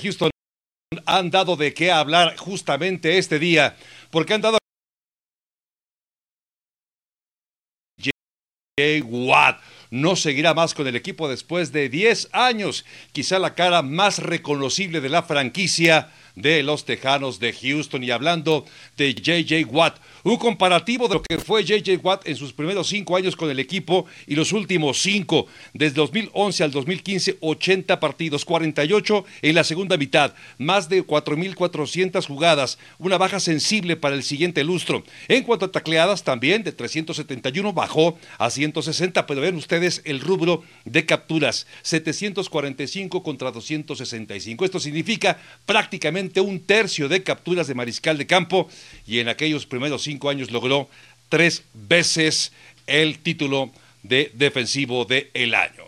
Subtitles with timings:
[0.00, 0.30] Houston
[1.04, 3.76] han dado de qué hablar justamente este día,
[4.10, 4.58] porque han dado
[7.98, 9.04] J.
[9.04, 14.18] Watt no seguirá más con el equipo después de 10 años, quizá la cara más
[14.18, 18.04] reconocible de la franquicia de los Tejanos de Houston.
[18.04, 18.64] Y hablando
[18.96, 23.16] de JJ Watt, un comparativo de lo que fue JJ Watt en sus primeros cinco
[23.16, 29.24] años con el equipo y los últimos cinco, desde 2011 al 2015, 80 partidos, 48
[29.42, 35.04] en la segunda mitad, más de 4.400 jugadas, una baja sensible para el siguiente lustro.
[35.28, 40.62] En cuanto a tacleadas, también de 371 bajó a 160, pero ven ustedes el rubro
[40.84, 44.64] de capturas, 745 contra 265.
[44.64, 48.68] Esto significa prácticamente un tercio de capturas de mariscal de campo
[49.06, 50.88] y en aquellos primeros cinco años logró
[51.28, 52.52] tres veces
[52.86, 53.70] el título
[54.02, 55.84] de defensivo del el año.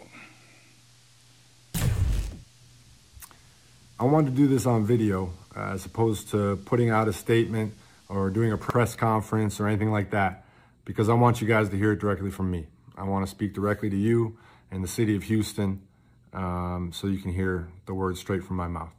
[4.01, 7.75] I wanted to do this on video uh, as opposed to putting out a statement
[8.09, 10.45] or doing a press conference or anything like that
[10.85, 12.67] because I want you guys to hear it directly from me.
[12.97, 14.37] I want to speak directly to you
[14.71, 15.81] and the city of Houston
[16.33, 18.98] um, so you can hear the words straight from my mouth.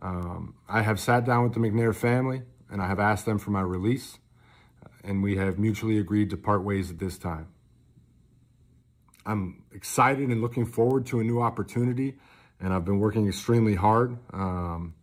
[0.00, 3.50] Um, I have sat down with the McNair family and I have asked them for
[3.50, 4.18] my release,
[5.02, 7.48] and we have mutually agreed to part ways at this time.
[9.24, 12.16] I'm excited and looking forward to a new opportunity,
[12.60, 14.18] and I've been working extremely hard.
[14.32, 14.94] Um,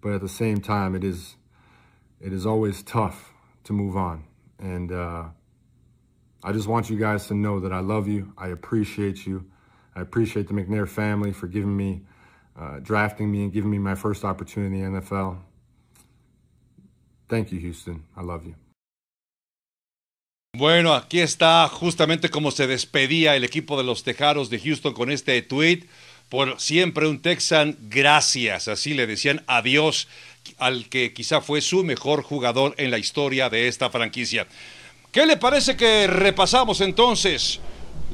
[0.00, 1.36] but at the same time, it is
[2.20, 3.32] it is always tough
[3.64, 4.24] to move on,
[4.58, 5.24] and uh,
[6.42, 8.32] I just want you guys to know that I love you.
[8.36, 9.50] I appreciate you.
[9.94, 12.02] I appreciate the McNair family for giving me
[12.56, 15.38] uh, drafting me and giving me my first opportunity in the NFL.
[17.28, 18.02] Thank you, Houston.
[18.16, 18.54] I love you.
[20.52, 25.10] Bueno, aquí está justamente como se despedía el equipo de los Tejaros de Houston con
[25.12, 25.84] este tweet.
[26.28, 28.66] Por siempre un Texan, gracias.
[28.68, 30.08] Así le decían adiós
[30.58, 34.46] al que quizá fue su mejor jugador en la historia de esta franquicia.
[35.12, 37.60] ¿Qué le parece que repasamos entonces?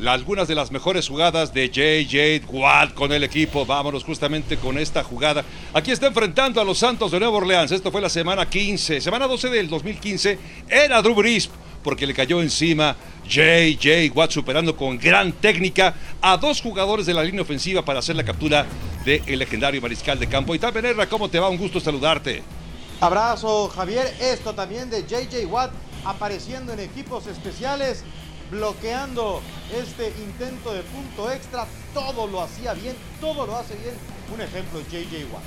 [0.06, 3.64] Algunas de las mejores jugadas de JJ Watt con el equipo.
[3.64, 5.44] Vámonos justamente con esta jugada.
[5.72, 7.72] Aquí está enfrentando a los Santos de Nueva Orleans.
[7.72, 10.38] Esto fue la semana 15, semana 12 del 2015.
[10.68, 11.48] Era Drew Brees
[11.82, 12.96] porque le cayó encima
[13.28, 18.16] JJ Watt superando con gran técnica a dos jugadores de la línea ofensiva para hacer
[18.16, 18.66] la captura
[19.04, 20.54] del legendario mariscal de campo.
[20.54, 21.48] Y Benerra, ¿cómo te va?
[21.48, 22.42] Un gusto saludarte.
[23.00, 25.70] Abrazo Javier, esto también de JJ Watt
[26.04, 28.04] apareciendo en equipos especiales
[28.50, 29.42] bloqueando
[29.74, 31.66] este intento de punto extra.
[31.92, 33.94] Todo lo hacía bien, todo lo hace bien.
[34.34, 35.42] Un ejemplo, JJ Watt.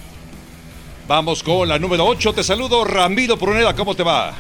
[1.08, 2.34] Vamos con la número 8.
[2.34, 3.76] Te saludo, Ramiro Pruneda.
[3.76, 4.36] ¿Cómo te va?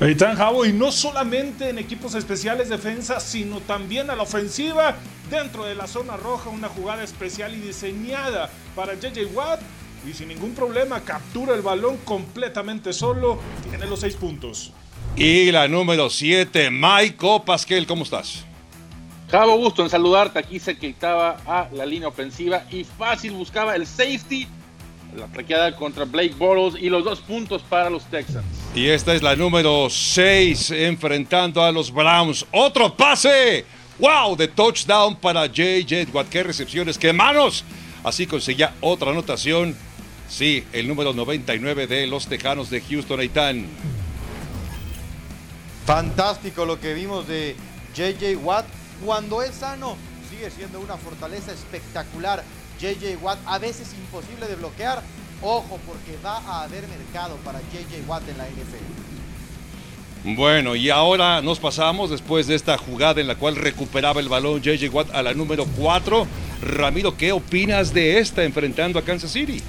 [0.00, 4.96] Ahí Javo, y no solamente en equipos especiales defensa, sino también a la ofensiva,
[5.30, 9.60] dentro de la zona roja, una jugada especial y diseñada para JJ Watt.
[10.06, 13.38] Y sin ningún problema, captura el balón completamente solo,
[13.70, 14.72] tiene los seis puntos.
[15.16, 17.16] Y la número 7, Mike
[17.46, 18.44] Pasquel, ¿cómo estás?
[19.30, 20.40] Javo, gusto en saludarte.
[20.40, 24.48] Aquí se quitaba a la línea ofensiva y fácil buscaba el safety,
[25.16, 28.44] la traqueada contra Blake Bortles y los dos puntos para los Texans.
[28.74, 32.44] Y esta es la número 6, enfrentando a los Browns.
[32.50, 33.64] ¡Otro pase!
[34.00, 34.34] ¡Wow!
[34.34, 36.28] De touchdown para JJ Watt.
[36.28, 36.98] ¡Qué recepciones!
[36.98, 37.64] ¡Qué manos!
[38.02, 39.76] Así conseguía otra anotación.
[40.28, 43.68] Sí, el número 99 de los Tejanos de Houston, Aitán.
[45.86, 47.56] Fantástico lo que vimos de
[47.94, 48.64] JJ Watt.
[49.04, 49.96] Cuando es sano,
[50.30, 52.42] sigue siendo una fortaleza espectacular.
[52.80, 55.02] JJ Watt, a veces imposible de bloquear.
[55.42, 59.04] Ojo, porque va a haber mercado para JJ Watt en la NFL.
[60.36, 64.62] Bueno, y ahora nos pasamos después de esta jugada en la cual recuperaba el balón
[64.62, 66.26] JJ Watt a la número 4.
[66.62, 69.62] Ramiro, ¿qué opinas de esta enfrentando a Kansas City?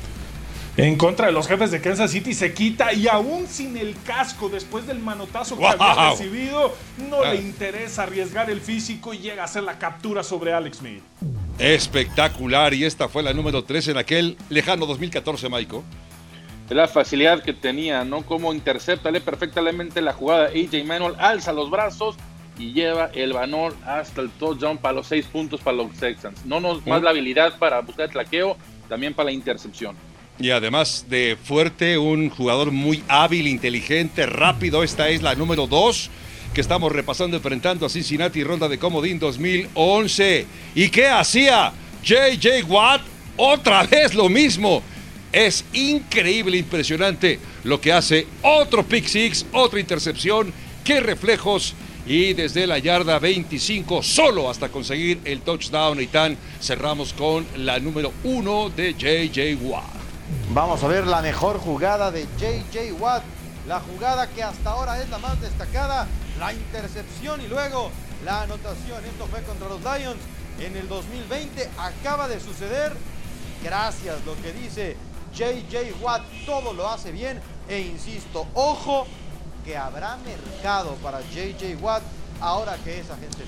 [0.78, 4.50] En contra de los jefes de Kansas City se quita y aún sin el casco
[4.50, 6.76] después del manotazo que había recibido,
[7.10, 7.36] no le ah.
[7.36, 11.04] interesa arriesgar el físico y llega a hacer la captura sobre Alex Smith.
[11.60, 15.84] Espectacular y esta fue la número 3 en aquel lejano 2014, Maiko.
[16.70, 18.24] La facilidad que tenía, ¿no?
[18.24, 20.48] Como interceptale perfectamente la jugada.
[20.48, 22.18] AJ Manuel alza los brazos
[22.58, 26.46] y lleva el balón hasta el touchdown para los 6 puntos para los Texans.
[26.46, 28.58] No nos más la habilidad para buscar el traqueo,
[28.90, 29.96] también para la intercepción.
[30.40, 34.84] Y además de fuerte, un jugador muy hábil, inteligente, rápido.
[34.84, 36.10] Esta es la número 2
[36.54, 40.46] que estamos repasando enfrentando a Cincinnati ronda de Comodín 2011.
[40.76, 41.72] ¿Y qué hacía
[42.04, 43.02] JJ Watt?
[43.38, 44.82] Otra vez lo mismo.
[45.32, 48.28] Es increíble, impresionante lo que hace.
[48.42, 50.54] Otro pick six, otra intercepción.
[50.84, 51.74] Qué reflejos.
[52.08, 56.02] Y desde la yarda 25 solo hasta conseguir el touchdown.
[56.02, 59.95] Y tan cerramos con la número 1 de JJ Watt.
[60.50, 63.24] Vamos a ver la mejor jugada de JJ Watt.
[63.68, 66.08] La jugada que hasta ahora es la más destacada.
[66.40, 67.92] La intercepción y luego
[68.24, 69.04] la anotación.
[69.06, 70.22] Esto fue contra los Lions
[70.60, 71.70] en el 2020.
[71.78, 72.94] Acaba de suceder.
[73.64, 74.98] Gracias, lo que dice
[75.34, 76.24] JJ Watt.
[76.46, 77.40] Todo lo hace bien.
[77.68, 79.06] E insisto, ojo
[79.64, 82.04] que habrá mercado para JJ Watt
[82.40, 83.44] ahora que esa gente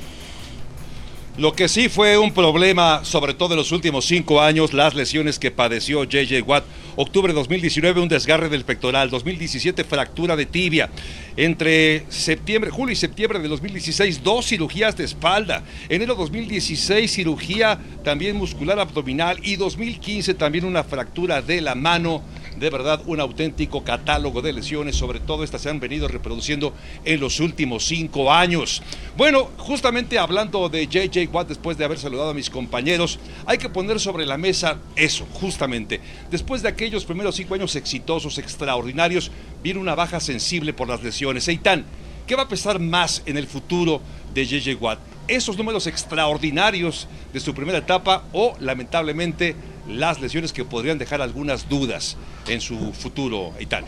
[1.37, 5.37] lo que sí fue un problema, sobre todo en los últimos cinco años, las lesiones
[5.37, 6.63] que padeció JJ Watt.
[6.95, 9.11] Octubre de 2019, un desgarre del pectoral.
[9.11, 10.89] 2017, fractura de tibia.
[11.35, 15.63] Entre septiembre, julio y septiembre de 2016, dos cirugías de espalda.
[15.89, 19.37] Enero 2016, cirugía también muscular abdominal.
[19.43, 22.23] Y 2015, también una fractura de la mano
[22.59, 26.73] de verdad un auténtico catálogo de lesiones, sobre todo estas se han venido reproduciendo
[27.05, 28.81] en los últimos cinco años.
[29.15, 33.69] Bueno, justamente hablando de JJ Watt, después de haber saludado a mis compañeros, hay que
[33.69, 36.01] poner sobre la mesa eso, justamente.
[36.31, 39.31] Después de aquellos primeros cinco años exitosos, extraordinarios,
[39.63, 41.47] viene una baja sensible por las lesiones.
[41.47, 41.85] Eitan,
[42.25, 44.01] ¿qué va a pesar más en el futuro
[44.33, 44.99] de JJ Watt?
[45.27, 49.55] ¿Esos números extraordinarios de su primera etapa o, lamentablemente,
[49.87, 52.17] las lesiones que podrían dejar algunas dudas
[52.47, 53.85] en su futuro, Eitan.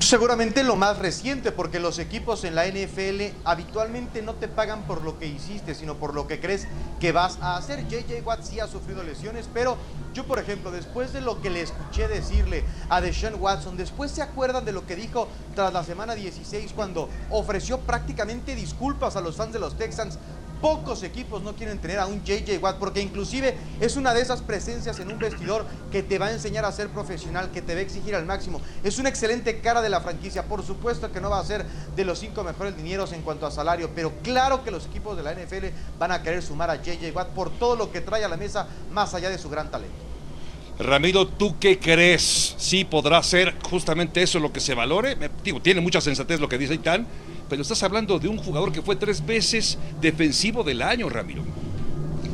[0.00, 5.04] Seguramente lo más reciente, porque los equipos en la NFL habitualmente no te pagan por
[5.04, 6.66] lo que hiciste, sino por lo que crees
[6.98, 7.86] que vas a hacer.
[7.86, 9.78] JJ Watt sí ha sufrido lesiones, pero
[10.14, 14.20] yo, por ejemplo, después de lo que le escuché decirle a Deshaun Watson, después se
[14.20, 19.36] acuerdan de lo que dijo tras la semana 16 cuando ofreció prácticamente disculpas a los
[19.36, 20.18] fans de los Texans
[20.60, 24.42] Pocos equipos no quieren tener a un JJ Watt porque inclusive es una de esas
[24.42, 27.80] presencias en un vestidor que te va a enseñar a ser profesional, que te va
[27.80, 28.60] a exigir al máximo.
[28.82, 30.44] Es una excelente cara de la franquicia.
[30.44, 31.64] Por supuesto que no va a ser
[31.94, 35.22] de los cinco mejores dineros en cuanto a salario, pero claro que los equipos de
[35.22, 35.66] la NFL
[35.98, 38.66] van a querer sumar a JJ Watt por todo lo que trae a la mesa
[38.90, 40.08] más allá de su gran talento.
[40.78, 42.54] Ramiro, ¿tú qué crees?
[42.56, 45.16] ¿Sí podrá ser justamente eso lo que se valore?
[45.42, 47.06] Digo, tiene mucha sensatez lo que dice Itán
[47.48, 51.42] pero estás hablando de un jugador que fue tres veces defensivo del año, Ramiro.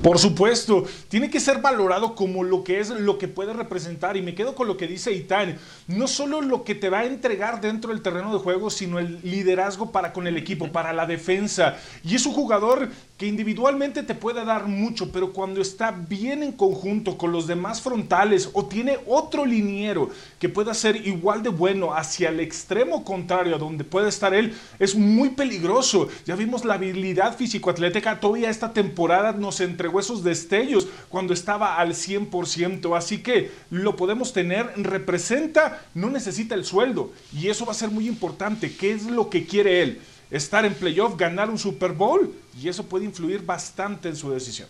[0.04, 4.18] Por supuesto, tiene que ser valorado como lo que es, lo que puede representar.
[4.18, 5.56] Y me quedo con lo que dice Itán.
[5.88, 9.18] No solo lo que te va a entregar dentro del terreno de juego, sino el
[9.22, 11.78] liderazgo para con el equipo, para la defensa.
[12.02, 16.52] Y es un jugador que individualmente te puede dar mucho, pero cuando está bien en
[16.52, 21.94] conjunto con los demás frontales o tiene otro liniero que pueda ser igual de bueno
[21.94, 26.08] hacia el extremo contrario a donde puede estar él, es muy peligroso.
[26.26, 31.94] Ya vimos la habilidad físico-atlética, todavía esta temporada nos entregó esos destellos cuando estaba al
[31.94, 37.12] 100%, así que lo podemos tener, representa, no necesita el sueldo.
[37.32, 40.00] Y eso va a ser muy importante, ¿qué es lo que quiere él?
[40.30, 44.68] estar en playoff, ganar un Super Bowl, y eso puede influir bastante en su decisión.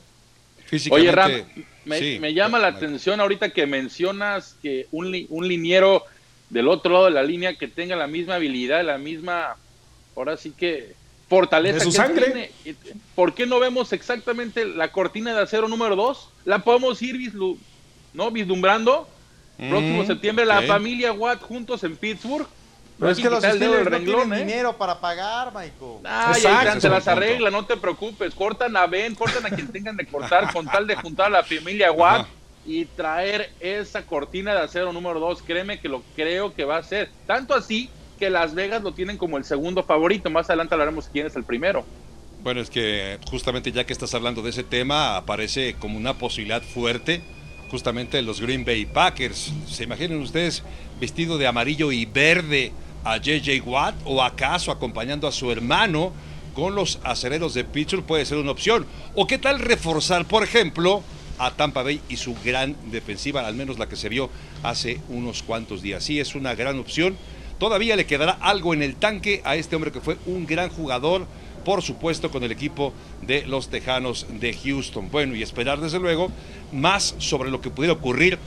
[0.90, 1.32] Oye, Ram,
[1.84, 6.04] me, llama la atención ahorita que mencionas que un, un liniero
[6.50, 9.56] del otro lado de la línea que tenga la misma habilidad, la misma,
[10.16, 10.94] ahora sí que
[11.28, 12.52] fortaleza de su sangre.
[13.14, 16.30] ¿Por qué no vemos exactamente la cortina de acero número 2?
[16.44, 17.32] La podemos ir
[18.12, 18.30] ¿no?
[18.30, 19.08] vislumbrando.
[19.56, 22.46] Próximo mm, septiembre, la familia Watt juntos en Pittsburgh.
[22.98, 24.38] Pero es que los Steelers no tienen ¿eh?
[24.38, 26.00] dinero para pagar, Michael.
[26.04, 28.34] Ah, ya se las arregla, no te preocupes.
[28.34, 31.44] Cortan a Ben, cortan a quien tengan de cortar con tal de juntar a la
[31.44, 32.26] familia Watt
[32.66, 35.42] y traer esa cortina de acero número 2.
[35.42, 37.10] Créeme que lo creo que va a ser.
[37.26, 37.90] Tanto así
[38.30, 40.30] Las Vegas lo tienen como el segundo favorito.
[40.30, 41.84] Más adelante hablaremos quién es el primero.
[42.42, 46.62] Bueno, es que justamente ya que estás hablando de ese tema, aparece como una posibilidad
[46.62, 47.22] fuerte
[47.70, 49.52] justamente los Green Bay Packers.
[49.66, 50.62] ¿Se imaginan ustedes
[51.00, 52.72] vestido de amarillo y verde
[53.04, 56.12] a JJ Watt o acaso acompañando a su hermano
[56.54, 58.86] con los acereros de Pittsburgh puede ser una opción.
[59.14, 61.02] ¿O qué tal reforzar, por ejemplo,
[61.38, 64.30] a Tampa Bay y su gran defensiva, al menos la que se vio
[64.62, 66.04] hace unos cuantos días?
[66.04, 67.16] Sí, es una gran opción.
[67.58, 71.26] Todavía le quedará algo en el tanque a este hombre que fue un gran jugador,
[71.64, 72.92] por supuesto, con el equipo
[73.22, 75.10] de los Tejanos de Houston.
[75.10, 76.30] Bueno, y esperar desde luego
[76.72, 78.38] más sobre lo que pudiera ocurrir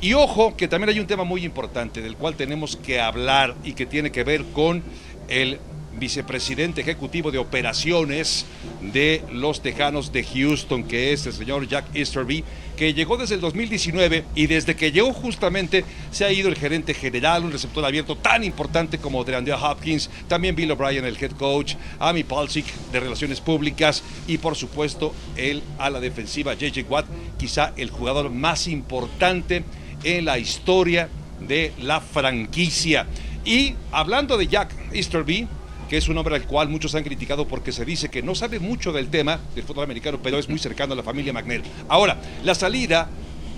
[0.00, 3.72] y ojo que también hay un tema muy importante del cual tenemos que hablar y
[3.72, 4.82] que tiene que ver con
[5.28, 5.58] el
[5.98, 8.44] vicepresidente ejecutivo de operaciones
[8.82, 12.44] de los Tejanos de Houston, que es el señor Jack Easterby,
[12.76, 16.94] que llegó desde el 2019 y desde que llegó justamente se ha ido el gerente
[16.94, 21.74] general, un receptor abierto tan importante como DeAndre Hopkins, también Bill O'Brien, el head coach,
[21.98, 27.06] Amy Palcic de Relaciones Públicas y por supuesto el a la defensiva JJ Watt,
[27.38, 29.64] quizá el jugador más importante
[30.04, 31.08] en la historia
[31.40, 33.06] de la franquicia.
[33.44, 35.48] Y hablando de Jack Easterby,
[35.88, 38.58] que es un hombre al cual muchos han criticado porque se dice que no sabe
[38.58, 41.62] mucho del tema del fútbol americano, pero es muy cercano a la familia McNair.
[41.88, 43.08] Ahora, la salida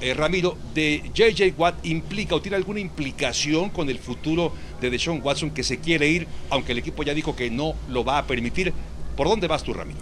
[0.00, 5.20] eh, Ramiro, de JJ Watt implica o tiene alguna implicación con el futuro de Deshaun
[5.22, 8.26] Watson que se quiere ir, aunque el equipo ya dijo que no lo va a
[8.26, 8.72] permitir.
[9.16, 9.98] ¿Por dónde vas tú, Ramiro?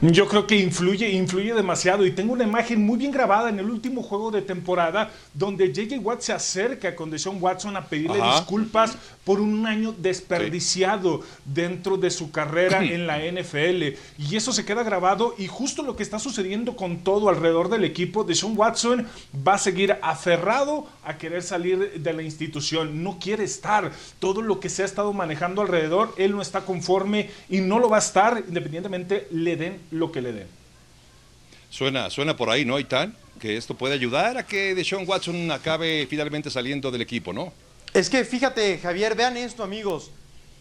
[0.00, 2.06] Yo creo que influye, influye demasiado.
[2.06, 6.00] Y tengo una imagen muy bien grabada en el último juego de temporada donde J.J.
[6.00, 12.10] Watt se acerca con Deshaun Watson a pedirle disculpas por un año desperdiciado dentro de
[12.10, 15.34] su carrera en la NFL y eso se queda grabado.
[15.36, 19.04] Y justo lo que está sucediendo con todo alrededor del equipo, Deshaun Watson
[19.46, 23.90] va a seguir aferrado a querer salir de la institución, no quiere estar,
[24.20, 27.88] todo lo que se ha estado manejando alrededor, él no está conforme y no lo
[27.88, 30.48] va a estar independientemente le den lo que le den.
[31.70, 33.14] Suena, suena por ahí, ¿no, Itán?
[33.38, 37.52] Que esto puede ayudar a que Deshaun Watson acabe finalmente saliendo del equipo, ¿no?
[37.92, 40.10] Es que fíjate, Javier, vean esto, amigos.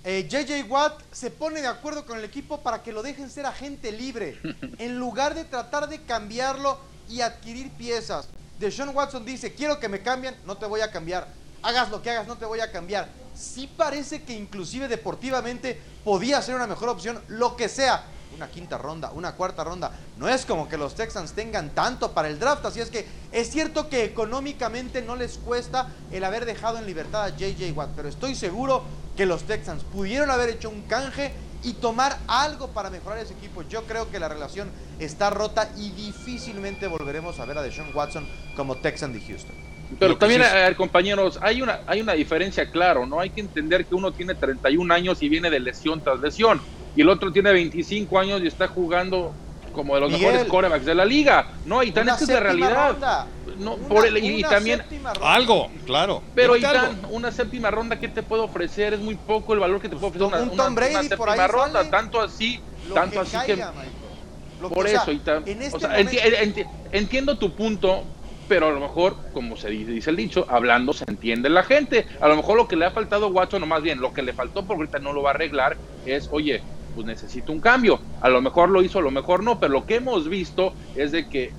[0.04, 3.46] JJ eh, Watt se pone de acuerdo con el equipo para que lo dejen ser
[3.46, 4.38] agente libre,
[4.78, 6.80] en lugar de tratar de cambiarlo
[7.10, 8.30] y adquirir piezas.
[8.60, 11.28] Deshaun Watson dice, quiero que me cambien, no te voy a cambiar.
[11.62, 13.10] Hagas lo que hagas, no te voy a cambiar.
[13.36, 18.06] Sí parece que inclusive deportivamente podía ser una mejor opción, lo que sea
[18.38, 19.92] una quinta ronda, una cuarta ronda.
[20.18, 23.50] No es como que los Texans tengan tanto para el draft, así es que es
[23.50, 28.08] cierto que económicamente no les cuesta el haber dejado en libertad a JJ Watt, pero
[28.08, 28.84] estoy seguro
[29.18, 33.64] que los Texans pudieron haber hecho un canje y tomar algo para mejorar ese equipo.
[33.64, 38.28] Yo creo que la relación está rota y difícilmente volveremos a ver a Deshaun Watson
[38.56, 39.56] como Texan de Houston.
[40.00, 40.44] Pero también,
[40.76, 43.22] compañeros, hay una, hay una diferencia, claro, ¿no?
[43.22, 46.62] Hay que entender que uno tiene 31 años y viene de lesión tras lesión
[46.98, 49.32] y el otro tiene 25 años y está jugando
[49.72, 51.52] como de los mejores corebacks de la liga.
[51.64, 53.28] No, y tan es de realidad.
[53.60, 54.82] No, por el, y, también
[55.22, 56.24] algo, claro.
[56.34, 59.80] Pero y tan, una séptima ronda que te puedo ofrecer es muy poco el valor
[59.80, 62.60] que te puedo ofrecer una, un Tom Brady una séptima ronda, tanto así,
[62.94, 63.64] tanto así que
[64.74, 68.04] por eso y tan, este entiendo tu punto,
[68.48, 72.08] pero a lo mejor, como se dice el dicho, hablando se entiende la gente.
[72.22, 74.22] A lo mejor lo que le ha faltado a Watson, o más bien lo que
[74.22, 76.62] le faltó, porque ahorita no lo va a arreglar, es, oye,
[76.98, 78.00] pues necesito un cambio.
[78.22, 81.12] A lo mejor lo hizo, a lo mejor no, pero lo que hemos visto es
[81.12, 81.52] de que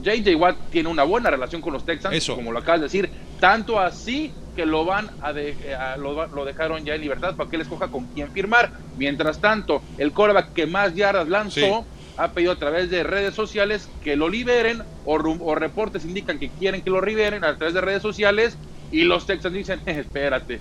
[0.00, 3.80] JJ Watt tiene una buena relación con los Texans, como lo acabas de decir, tanto
[3.80, 5.32] así que lo van a,
[5.96, 8.70] lo, dejaron ya en libertad para que él escoja con quién firmar.
[8.96, 11.84] Mientras tanto, el coreback que más yardas lanzó
[12.16, 16.48] ha pedido a través de redes sociales que lo liberen o, o, reportes indican que
[16.48, 18.56] quieren que lo liberen a través de redes sociales
[18.92, 20.60] y los Texans dicen, espérate,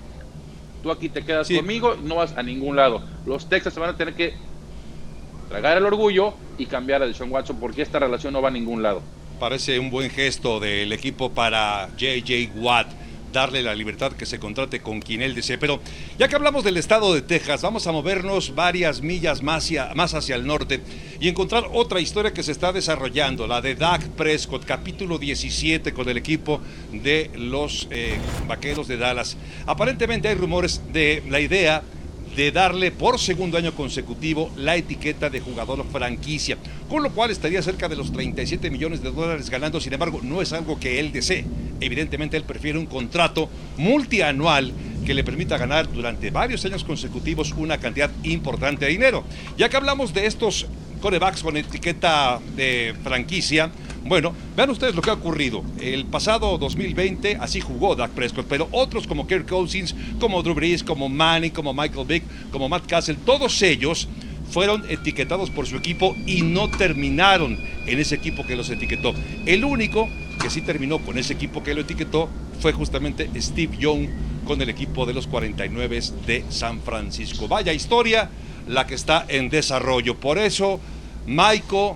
[0.85, 3.01] Tú aquí te quedas conmigo, no vas a ningún lado.
[3.25, 4.35] Los Texas se van a tener que
[5.49, 8.83] tragar el orgullo y cambiar a Deshaun Watson porque esta relación no va a ningún
[8.83, 9.01] lado.
[9.39, 12.85] Parece un buen gesto del equipo para JJ Watt
[13.31, 15.57] darle la libertad que se contrate con quien él desee.
[15.57, 15.79] Pero
[16.17, 20.13] ya que hablamos del estado de Texas, vamos a movernos varias millas más hacia, más
[20.13, 20.81] hacia el norte
[21.19, 26.09] y encontrar otra historia que se está desarrollando, la de Dak Prescott, capítulo 17 con
[26.09, 26.59] el equipo
[26.91, 28.17] de los eh,
[28.47, 29.37] Vaqueros de Dallas.
[29.65, 31.83] Aparentemente hay rumores de la idea
[32.35, 36.57] de darle por segundo año consecutivo la etiqueta de jugador franquicia,
[36.89, 40.41] con lo cual estaría cerca de los 37 millones de dólares ganando, sin embargo, no
[40.41, 41.45] es algo que él desee.
[41.79, 44.73] Evidentemente, él prefiere un contrato multianual
[45.05, 49.23] que le permita ganar durante varios años consecutivos una cantidad importante de dinero.
[49.57, 50.67] Ya que hablamos de estos
[51.01, 53.71] corebacks con etiqueta de franquicia,
[54.05, 55.63] bueno, vean ustedes lo que ha ocurrido.
[55.79, 60.83] El pasado 2020 así jugó Dak Prescott, pero otros como Kirk Cousins, como Drew Brees,
[60.83, 64.07] como Manning, como Michael Vick, como Matt Castle, todos ellos
[64.51, 67.57] fueron etiquetados por su equipo y no terminaron
[67.87, 69.13] en ese equipo que los etiquetó.
[69.47, 70.07] El único
[70.39, 74.07] que sí terminó con ese equipo que lo etiquetó fue justamente Steve Young
[74.45, 77.47] con el equipo de los 49 de San Francisco.
[77.47, 78.29] Vaya historia
[78.67, 80.19] la que está en desarrollo.
[80.19, 80.79] Por eso,
[81.25, 81.95] Michael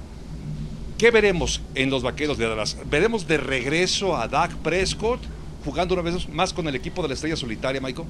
[0.99, 2.75] ¿Qué veremos en los vaqueros de Dallas?
[2.89, 5.21] ¿Veremos de regreso a Dak Prescott
[5.63, 8.05] jugando una vez más con el equipo de la estrella solitaria, Michael?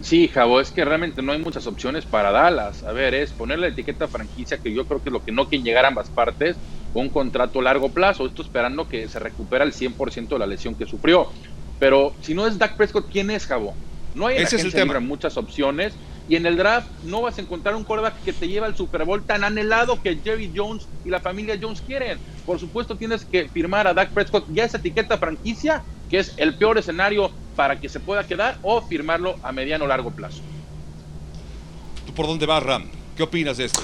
[0.00, 2.84] Sí, Javo, es que realmente no hay muchas opciones para Dallas.
[2.84, 5.48] A ver, es poner la etiqueta franquicia, que yo creo que es lo que no
[5.48, 6.54] quieren llegar a ambas partes,
[6.92, 8.26] con un contrato a largo plazo.
[8.26, 11.26] Esto esperando que se recupera el 100% de la lesión que sufrió.
[11.80, 13.74] Pero si no es Dak Prescott, ¿quién es, Javo?
[14.14, 15.00] No hay Ese es el tema.
[15.00, 15.94] muchas opciones.
[16.28, 19.04] Y en el draft no vas a encontrar un quarterback que te lleve al Super
[19.04, 22.18] Bowl tan anhelado que Jerry Jones y la familia Jones quieren.
[22.46, 26.54] Por supuesto, tienes que firmar a Dak Prescott ya esa etiqueta franquicia, que es el
[26.56, 30.40] peor escenario para que se pueda quedar, o firmarlo a mediano o largo plazo.
[32.06, 32.88] ¿Tú por dónde vas, Ram?
[33.16, 33.82] ¿Qué opinas de esto?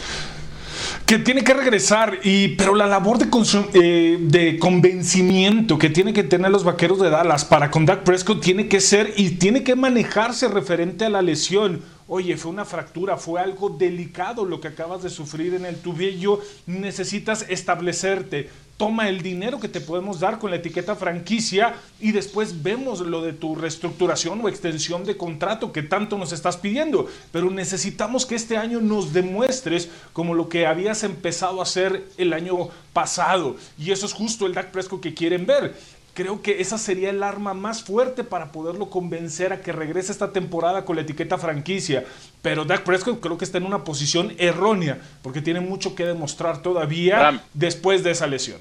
[1.10, 3.26] que tiene que regresar, y, pero la labor de,
[3.74, 8.40] eh, de convencimiento que tiene que tener los vaqueros de Dallas para con Dak Prescott
[8.40, 13.16] tiene que ser y tiene que manejarse referente a la lesión oye, fue una fractura,
[13.16, 19.22] fue algo delicado lo que acabas de sufrir en el tubillo, necesitas establecerte, toma el
[19.22, 23.54] dinero que te podemos dar con la etiqueta franquicia y después vemos lo de tu
[23.54, 27.06] reestructuración o extensión de contrato que tanto nos estás pidiendo.
[27.30, 32.32] Pero necesitamos que este año nos demuestres como lo que habías empezado a hacer el
[32.32, 33.56] año pasado.
[33.78, 35.76] Y eso es justo el Dak Prescott que quieren ver.
[36.14, 40.32] Creo que esa sería el arma más fuerte para poderlo convencer a que regrese esta
[40.32, 42.04] temporada con la etiqueta franquicia.
[42.42, 46.62] Pero Dak Prescott creo que está en una posición errónea porque tiene mucho que demostrar
[46.62, 48.60] todavía después de esa lesión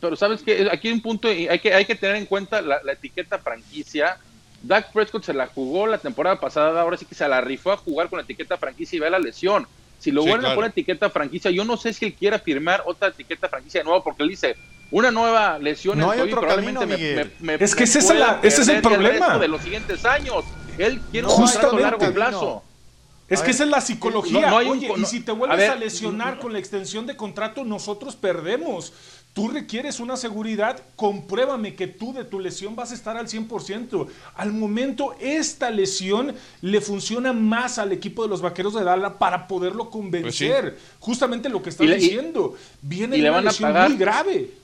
[0.00, 2.80] pero sabes que aquí hay un punto, hay que, hay que tener en cuenta la,
[2.92, 4.18] etiqueta franquicia.
[4.62, 7.76] Dak Prescott se la jugó la temporada pasada, ahora sí que se la rifó a
[7.76, 9.66] jugar con la etiqueta franquicia y ve la lesión.
[9.98, 13.08] Si lo vuelven a poner etiqueta franquicia, yo no sé si él quiera firmar otra
[13.08, 14.56] etiqueta franquicia de nuevo, porque él dice,
[14.92, 18.82] una nueva lesión no hay otro camino, me, Es que ese, es, ese es el
[18.82, 19.38] problema.
[19.38, 20.44] de los siguientes años.
[20.78, 22.62] Él quiere un contrato a largo plazo.
[23.28, 24.54] Es que esa es la psicología.
[24.54, 28.92] Oye, y si te vuelves a, lesionar con la extensión de contrato, nosotros perdemos.
[29.32, 34.06] Tú requieres una seguridad, compruébame que tú de tu lesión vas a estar al 100%.
[34.34, 39.48] Al momento, esta lesión le funciona más al equipo de los vaqueros de Dallas para
[39.48, 40.74] poderlo convencer.
[40.74, 42.54] Pues Justamente lo que está diciendo.
[42.82, 44.61] Viene una lesión muy grave.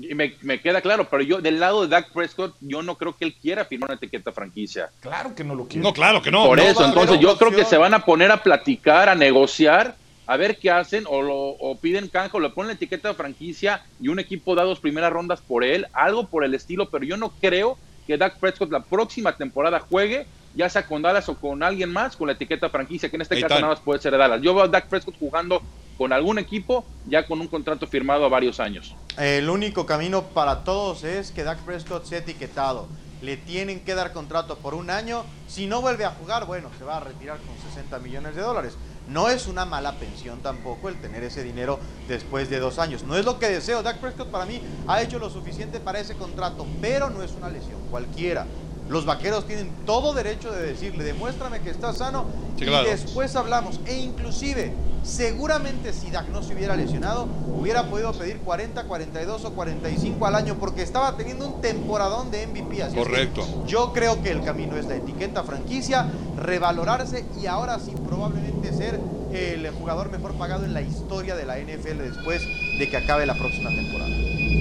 [0.00, 3.16] Y me, me, queda claro, pero yo del lado de Dak Prescott, yo no creo
[3.16, 4.90] que él quiera firmar una etiqueta franquicia.
[5.00, 5.82] Claro que no lo quiere.
[5.82, 6.44] No, claro que no.
[6.44, 10.36] Por eso, entonces yo creo que se van a poner a platicar, a negociar a
[10.36, 13.82] ver qué hacen, o, lo, o piden canje, o le ponen la etiqueta de franquicia
[14.00, 17.16] y un equipo da dos primeras rondas por él, algo por el estilo, pero yo
[17.16, 21.62] no creo que Dak Prescott la próxima temporada juegue, ya sea con Dallas o con
[21.62, 24.42] alguien más, con la etiqueta franquicia, que en este caso nada más puede ser Dallas.
[24.42, 25.62] Yo veo a Dak Prescott jugando
[25.96, 28.94] con algún equipo, ya con un contrato firmado a varios años.
[29.16, 32.86] El único camino para todos es que Dak Prescott sea etiquetado.
[33.22, 35.24] Le tienen que dar contrato por un año.
[35.48, 38.76] Si no vuelve a jugar, bueno, se va a retirar con 60 millones de dólares.
[39.08, 41.78] No es una mala pensión tampoco el tener ese dinero
[42.08, 43.04] después de dos años.
[43.04, 43.82] No es lo que deseo.
[43.82, 47.48] Dak Prescott para mí ha hecho lo suficiente para ese contrato, pero no es una
[47.48, 48.46] lesión cualquiera.
[48.88, 53.80] Los vaqueros tienen todo derecho de decirle, demuéstrame que estás sano y después hablamos.
[53.86, 54.72] E inclusive,
[55.02, 57.26] seguramente si Dak no se hubiera lesionado,
[57.58, 62.46] hubiera podido pedir 40, 42 o 45 al año porque estaba teniendo un temporadón de
[62.46, 62.82] MVP.
[62.82, 63.64] Así Correcto.
[63.66, 69.00] yo creo que el camino es la etiqueta franquicia, revalorarse y ahora sí probablemente ser
[69.32, 72.42] el jugador mejor pagado en la historia de la NFL después
[72.78, 74.15] de que acabe la próxima temporada.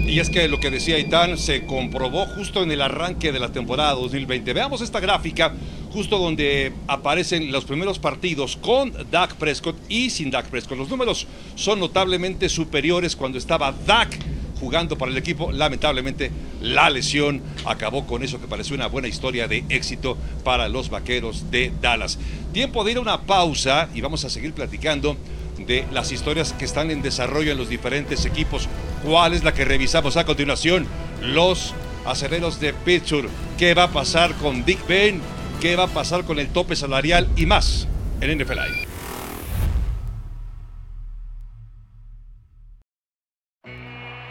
[0.08, 3.52] Y es que lo que decía Itán se comprobó justo en el arranque de la
[3.52, 4.54] temporada 2020.
[4.54, 5.54] Veamos esta gráfica,
[5.92, 10.78] justo donde aparecen los primeros partidos con Dak Prescott y sin Dak Prescott.
[10.78, 14.16] Los números son notablemente superiores cuando estaba Dak
[14.60, 15.52] jugando para el equipo.
[15.52, 20.90] Lamentablemente, la lesión acabó con eso que pareció una buena historia de éxito para los
[20.90, 22.20] vaqueros de Dallas.
[22.54, 25.18] Tiempo de ir a una pausa y vamos a seguir platicando
[25.58, 28.68] de las historias que están en desarrollo en los diferentes equipos.
[29.04, 30.88] ¿Cuál es la que revisamos a continuación?
[31.22, 31.74] Los
[32.06, 33.30] aceleros de Pittsburgh.
[33.58, 35.22] ¿Qué va a pasar con Dick Ben?
[35.62, 37.88] ¿Qué va a pasar con el tope salarial y más
[38.22, 38.60] en NFL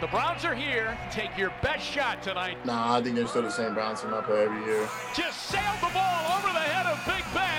[0.01, 0.95] The Browns are here.
[1.09, 2.63] Take your best shot tonight.
[2.63, 4.87] Nah, I think they're still the same Browns team I play every year.
[5.15, 7.54] Just sailed the ball over the head of Big Ben.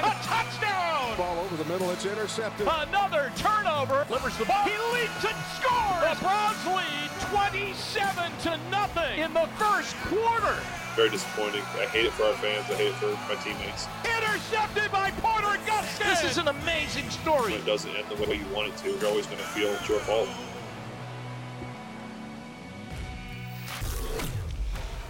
[1.17, 1.37] A touchdown!
[1.37, 2.67] Ball over the middle, it's intercepted.
[2.67, 4.05] Another turnover.
[4.09, 4.65] Delivers the ball.
[4.65, 6.19] He leaps and scores.
[6.19, 10.57] The Browns lead 27 to nothing in the first quarter.
[10.95, 11.63] Very disappointing.
[11.77, 12.65] I hate it for our fans.
[12.71, 13.87] I hate it for my teammates.
[14.05, 16.07] Intercepted by Porter Gustin.
[16.07, 17.53] This is an amazing story.
[17.53, 19.69] When it doesn't end the way you want it to, you're always going to feel
[19.69, 20.29] it's your fault.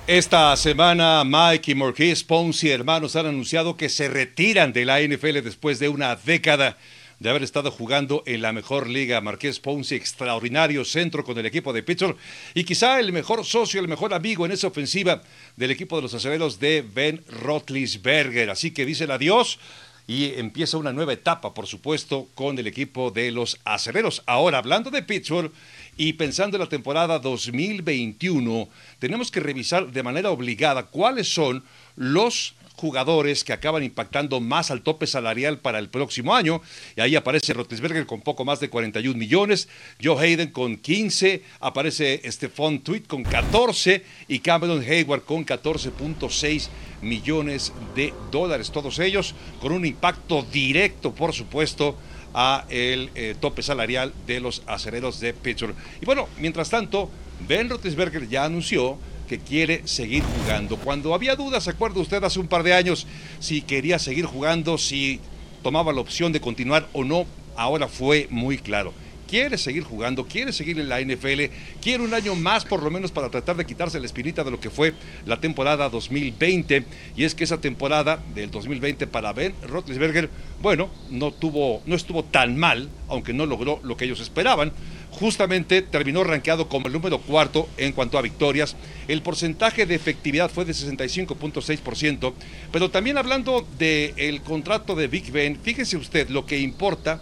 [0.07, 5.43] Esta semana Mike y Marquise Ponce, hermanos, han anunciado que se retiran de la NFL
[5.43, 6.79] después de una década
[7.19, 9.21] de haber estado jugando en la mejor liga.
[9.21, 12.17] Marqués Ponce, extraordinario centro con el equipo de Pittsburgh
[12.55, 15.23] y quizá el mejor socio, el mejor amigo en esa ofensiva
[15.57, 18.49] del equipo de los aceleros de Ben Roethlisberger.
[18.51, 19.59] Así que dicen adiós
[20.07, 24.23] y empieza una nueva etapa, por supuesto, con el equipo de los aceleros.
[24.27, 25.53] Ahora, hablando de Pittsburgh,
[25.97, 31.65] y pensando en la temporada 2021, tenemos que revisar de manera obligada cuáles son
[31.97, 36.61] los jugadores que acaban impactando más al tope salarial para el próximo año.
[36.97, 39.69] Y ahí aparece Rotisberger con poco más de 41 millones,
[40.03, 46.69] Joe Hayden con 15, aparece Stephon Tweet con 14 y Cameron Hayward con 14.6
[47.03, 48.71] millones de dólares.
[48.71, 51.97] Todos ellos con un impacto directo, por supuesto,
[52.35, 55.75] a el eh, tope salarial de los acereros de Pittsburgh.
[56.03, 57.11] Y bueno, mientras tanto,
[57.49, 60.77] Ben Roethlisberger ya anunció que quiere seguir jugando.
[60.77, 63.07] Cuando había dudas, ¿se acuerda usted hace un par de años
[63.41, 65.21] si quería seguir jugando, si
[65.63, 67.27] tomaba la opción de continuar o no?
[67.57, 68.93] Ahora fue muy claro
[69.27, 73.11] quiere seguir jugando, quiere seguir en la NFL, quiere un año más por lo menos
[73.11, 74.95] para tratar de quitarse la espinita de lo que fue
[75.27, 76.85] la temporada 2020.
[77.17, 80.31] Y es que esa temporada del 2020 para Ben Roethlisberger,
[80.63, 84.73] bueno, no, tuvo, no estuvo tan mal, aunque no logró lo que ellos esperaban.
[85.19, 88.77] Justamente terminó rankeado como el número cuarto en cuanto a victorias.
[89.09, 92.35] El porcentaje de efectividad fue de 65.6%.
[92.71, 97.21] Pero también hablando del contrato de Big Ben, fíjese usted lo que importa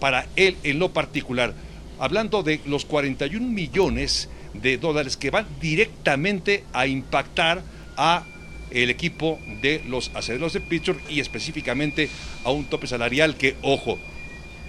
[0.00, 1.54] para él en lo particular,
[1.98, 7.62] hablando de los 41 millones de dólares que van directamente a impactar
[7.96, 8.24] a
[8.70, 12.08] el equipo de los aceleros de Pittsburgh y específicamente
[12.44, 13.98] a un tope salarial que, ojo,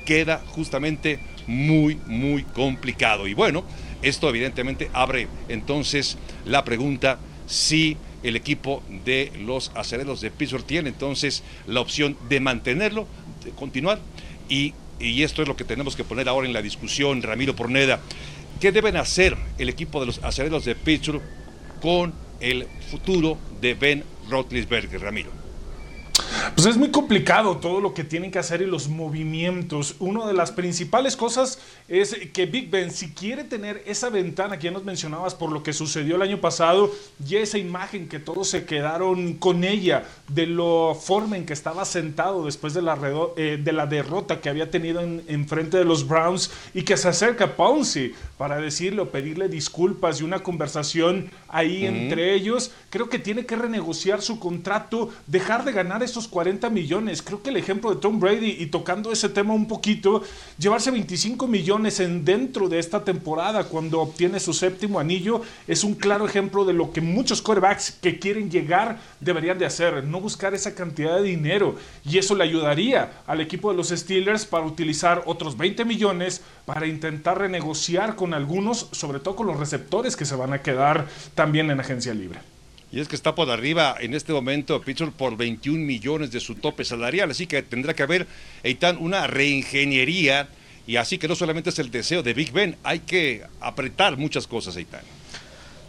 [0.05, 3.27] queda justamente muy, muy complicado.
[3.27, 3.63] Y bueno,
[4.01, 10.89] esto evidentemente abre entonces la pregunta si el equipo de los aceleros de Pittsburgh tiene
[10.89, 13.07] entonces la opción de mantenerlo,
[13.43, 13.99] de continuar
[14.47, 17.99] y y esto es lo que tenemos que poner ahora en la discusión, Ramiro Porneda.
[18.59, 21.21] ¿Qué deben hacer el equipo de los aceleros de Pittsburgh
[21.81, 25.31] con el futuro de Ben Roethlisberger, Ramiro?
[26.55, 29.95] Pues es muy complicado todo lo que tienen que hacer y los movimientos.
[29.99, 34.65] Una de las principales cosas es que Big Ben, si quiere tener esa ventana que
[34.65, 36.91] ya nos mencionabas por lo que sucedió el año pasado
[37.27, 41.85] y esa imagen que todos se quedaron con ella de la forma en que estaba
[41.85, 42.97] sentado después de la,
[43.37, 47.07] eh, de la derrota que había tenido en, frente de los Browns y que se
[47.07, 53.09] acerca a Pouncy para decirle o pedirle disculpas y una conversación ahí entre ellos, creo
[53.09, 57.21] que tiene que renegociar su contrato, dejar de ganar esos 40 millones.
[57.21, 60.23] Creo que el ejemplo de Tom Brady y tocando ese tema un poquito,
[60.57, 65.95] llevarse 25 millones en dentro de esta temporada cuando obtiene su séptimo anillo es un
[65.95, 70.53] claro ejemplo de lo que muchos quarterbacks que quieren llegar deberían de hacer, no buscar
[70.53, 75.23] esa cantidad de dinero y eso le ayudaría al equipo de los Steelers para utilizar
[75.25, 80.35] otros 20 millones para intentar renegociar con algunos, sobre todo con los receptores que se
[80.35, 82.39] van a quedar también en agencia libre.
[82.91, 86.55] Y es que está por arriba en este momento Pittsburgh por 21 millones de su
[86.55, 88.27] tope salarial, así que tendrá que haber,
[88.63, 90.49] Eitan, una reingeniería
[90.85, 94.45] y así que no solamente es el deseo de Big Ben, hay que apretar muchas
[94.45, 95.01] cosas, Eitan.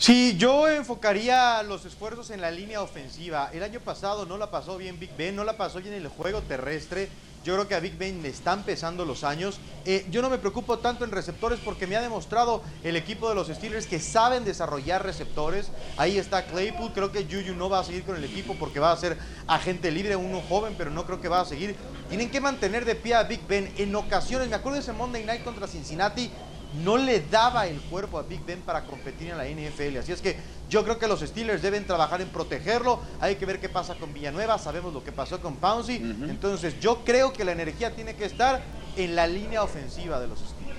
[0.03, 3.51] Sí, yo enfocaría los esfuerzos en la línea ofensiva.
[3.53, 6.09] El año pasado no la pasó bien Big Ben, no la pasó bien en el
[6.09, 7.09] juego terrestre.
[7.45, 9.61] Yo creo que a Big Ben le están pesando los años.
[9.85, 13.37] Eh, yo no me preocupo tanto en receptores porque me ha demostrado el equipo de
[13.37, 15.71] los Steelers que saben desarrollar receptores.
[15.97, 16.93] Ahí está Claypool.
[16.93, 19.93] Creo que Juju no va a seguir con el equipo porque va a ser agente
[19.93, 21.77] libre, uno joven, pero no creo que va a seguir.
[22.09, 23.73] Tienen que mantener de pie a Big Ben.
[23.77, 26.29] En ocasiones, me acuerdo de ese Monday Night contra Cincinnati,
[26.75, 29.99] no le daba el cuerpo a Big Ben para competir en la NFL.
[29.99, 30.37] Así es que
[30.71, 33.01] yo creo que los Steelers deben trabajar en protegerlo.
[33.21, 34.59] Hay que ver qué pasa con Villanueva.
[34.59, 35.97] Sabemos lo que pasó con Pouncy.
[35.97, 38.63] Entonces yo creo que la energía tiene que estar
[38.97, 40.79] en la línea ofensiva de los Steelers.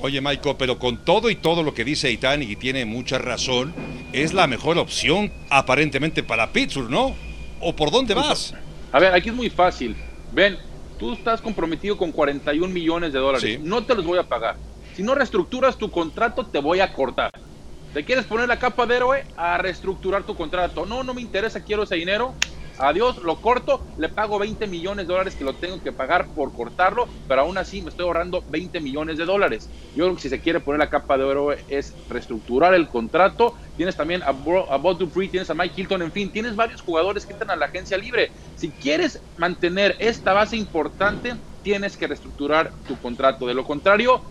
[0.00, 3.74] Oye, Michael, pero con todo y todo lo que dice Itán y tiene mucha razón,
[4.12, 7.14] es la mejor opción aparentemente para Pittsburgh, ¿no?
[7.60, 8.54] ¿O por dónde vas?
[8.92, 9.96] A ver, aquí es muy fácil.
[10.32, 10.58] Ven,
[10.98, 13.60] tú estás comprometido con 41 millones de dólares.
[13.60, 14.56] No te los voy a pagar
[14.94, 17.30] si no reestructuras tu contrato, te voy a cortar.
[17.92, 19.24] ¿Te quieres poner la capa de héroe?
[19.36, 20.86] A reestructurar tu contrato.
[20.86, 22.36] No, no me interesa, quiero ese dinero.
[22.78, 26.52] Adiós, lo corto, le pago 20 millones de dólares que lo tengo que pagar por
[26.52, 29.70] cortarlo, pero aún así me estoy ahorrando 20 millones de dólares.
[29.94, 33.54] Yo creo que si se quiere poner la capa de héroe es reestructurar el contrato.
[33.76, 34.32] Tienes también a, a
[34.78, 37.66] Bob Dupree, tienes a Mike Hilton, en fin, tienes varios jugadores que entran a la
[37.66, 38.30] agencia libre.
[38.54, 43.46] Si quieres mantener esta base importante, tienes que reestructurar tu contrato.
[43.46, 44.22] De lo contrario,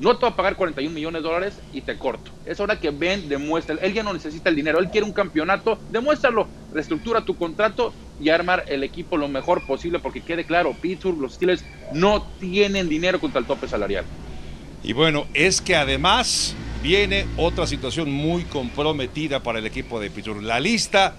[0.00, 2.30] no te va a pagar 41 millones de dólares y te corto.
[2.46, 5.78] Es hora que Ben demuestre, él ya no necesita el dinero, él quiere un campeonato,
[5.90, 11.20] demuéstralo, reestructura tu contrato y armar el equipo lo mejor posible porque quede claro, Pittsburgh,
[11.20, 14.04] los Steelers no tienen dinero contra el tope salarial.
[14.82, 20.42] Y bueno, es que además viene otra situación muy comprometida para el equipo de Pittsburgh,
[20.42, 21.14] la lista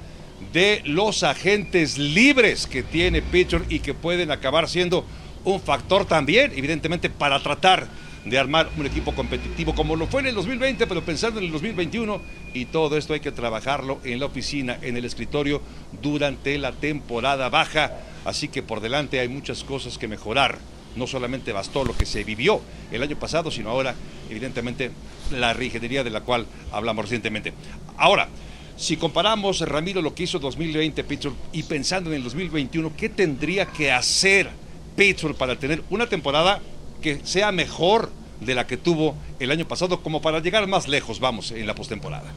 [0.52, 5.06] de los agentes libres que tiene Pittsburgh y que pueden acabar siendo
[5.44, 7.88] un factor también, evidentemente, para tratar
[8.26, 11.52] de armar un equipo competitivo como lo fue en el 2020, pero pensando en el
[11.52, 12.22] 2021
[12.54, 15.62] y todo esto hay que trabajarlo en la oficina, en el escritorio
[16.02, 17.92] durante la temporada baja,
[18.26, 20.60] así que por delante hay muchas cosas que mejorar.
[20.96, 23.96] No solamente bastó lo que se vivió el año pasado, sino ahora,
[24.30, 24.92] evidentemente,
[25.32, 27.54] la reingeniería de la cual hablamos recientemente.
[27.98, 28.28] Ahora,
[28.76, 33.68] si comparamos, Ramiro, lo que hizo 2020 Pittsburgh y pensando en el 2021, ¿qué tendría
[33.68, 34.50] que hacer
[34.96, 36.60] Pittsburgh para tener una temporada
[37.02, 38.10] que sea mejor
[38.40, 41.76] de la que tuvo el año pasado, como para llegar más lejos, vamos, en la
[41.76, 42.32] postemporada.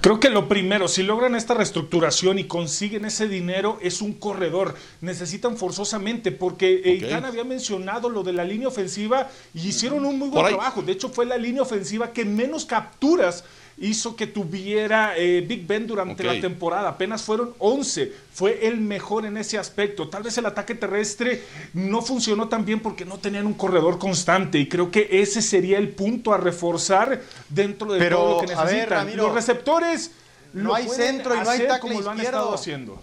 [0.00, 4.74] Creo que lo primero, si logran esta reestructuración y consiguen ese dinero, es un corredor.
[5.00, 7.10] Necesitan forzosamente, porque eh, Ok.
[7.10, 10.82] Iván había mencionado lo de la línea ofensiva y hicieron un muy buen trabajo.
[10.82, 13.44] De hecho, fue la línea ofensiva que menos capturas
[13.78, 16.90] hizo que tuviera eh, Big Ben durante la temporada.
[16.90, 18.12] Apenas fueron 11.
[18.32, 20.08] Fue el mejor en ese aspecto.
[20.08, 24.58] Tal vez el ataque terrestre no funcionó tan bien porque no tenían un corredor constante.
[24.58, 28.54] Y creo que ese sería el punto a reforzar dentro de Pero, todo lo que
[28.54, 28.98] a ver, necesitan.
[29.06, 30.10] Ramiro, Los receptores
[30.52, 32.38] no lo hay centro y no hay tackle como lo han izquierdo.
[32.38, 33.02] estado haciendo.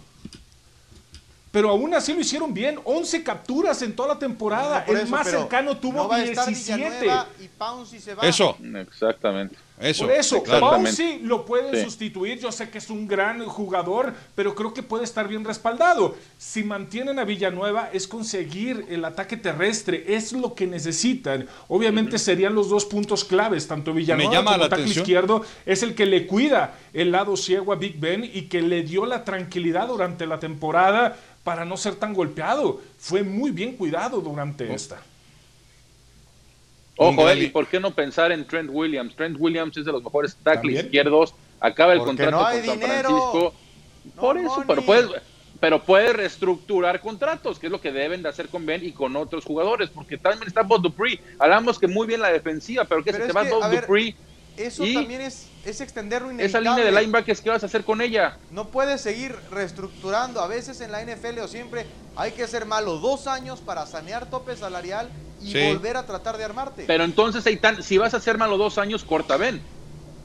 [1.51, 2.79] Pero aún así lo hicieron bien.
[2.85, 4.85] 11 capturas en toda la temporada.
[4.85, 6.89] Por el eso, más cercano tuvo no va a estar 17.
[6.89, 8.23] Villanueva y Pouncy se va.
[8.23, 9.57] Eso, Exactamente.
[9.81, 10.05] Eso.
[10.05, 10.43] Por eso.
[10.43, 11.83] Pouncey lo pueden Sí.
[11.83, 12.39] sustituir.
[12.39, 16.15] Yo sé que es un gran jugador, pero creo que puede estar bien respaldado.
[16.37, 20.03] Si mantienen a Villanueva, es conseguir el ataque terrestre.
[20.07, 21.47] Es lo que necesitan.
[21.67, 23.67] Obviamente serían los dos puntos claves.
[23.67, 25.03] Tanto Villanueva llama como tackle atención.
[25.03, 28.83] izquierdo es el que le cuida el lado ciego a Big Ben y que le
[28.83, 32.81] dio la tranquilidad durante la temporada para no ser tan golpeado.
[32.99, 35.01] Fue muy bien cuidado durante esta.
[36.97, 39.15] Ojo, gran li- ¿y por qué no pensar en Trent Williams?
[39.15, 41.33] Trent Williams es de los mejores tackles izquierdos.
[41.59, 43.09] Acaba el Porque contrato no con San dinero.
[43.09, 43.53] Francisco.
[44.19, 44.63] Por eso, money.
[44.67, 45.09] pero puedes,
[45.59, 49.15] pero puede reestructurar contratos, que es lo que deben de hacer con Ben y con
[49.15, 51.19] otros jugadores, porque también está Bob Dupree.
[51.37, 53.69] Hablamos que muy bien la defensiva, pero que Pero se es te va que, Bob
[53.69, 54.15] Dupree,
[54.57, 56.69] Eso Y- también es, es extenderlo esa inevitable.
[56.69, 58.37] línea de linebackers, ¿qué vas a hacer con ella?
[58.49, 60.41] No puedes seguir reestructurando.
[60.41, 61.85] A veces en la NFL o siempre
[62.15, 65.09] hay que ser malo dos años para sanear tope salarial
[65.41, 65.67] y Sí.
[65.73, 66.83] volver a tratar de armarte.
[66.85, 69.61] Pero entonces, Eitan, si vas a hacer malo dos años, corta a Ben.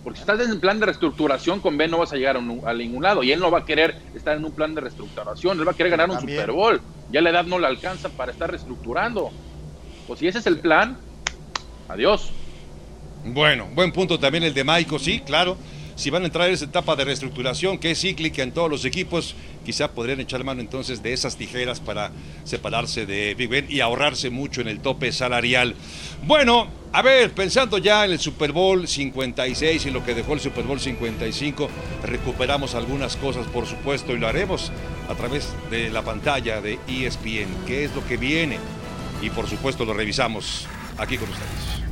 [0.02, 2.62] Porque si estás en plan de reestructuración con Ben, no vas a llegar a, un-
[2.66, 3.22] a ningún lado.
[3.22, 5.58] Y él no va a querer estar en un plan de reestructuración.
[5.58, 6.38] Él va a querer ganar un También.
[6.40, 6.80] Super Bowl.
[7.08, 9.30] Ya la edad no le alcanza para estar reestructurando.
[10.06, 10.98] Pues si ese es el plan,
[11.88, 12.32] adiós.
[13.28, 15.56] Bueno, buen punto también el de Maico, sí, claro.
[15.96, 18.84] Si van a entrar en esa etapa de reestructuración que es cíclica en todos los
[18.84, 19.34] equipos,
[19.64, 22.12] quizá podrían echar mano entonces de esas tijeras para
[22.44, 25.74] separarse de Big Ben y ahorrarse mucho en el tope salarial.
[26.24, 30.40] Bueno, a ver, pensando ya en el Super Bowl 56 y lo que dejó el
[30.40, 31.68] Super Bowl 55,
[32.04, 34.70] recuperamos algunas cosas, por supuesto, y lo haremos
[35.08, 38.58] a través de la pantalla de ESPN, qué es lo que viene.
[39.20, 41.85] Y por supuesto lo revisamos aquí con ustedes.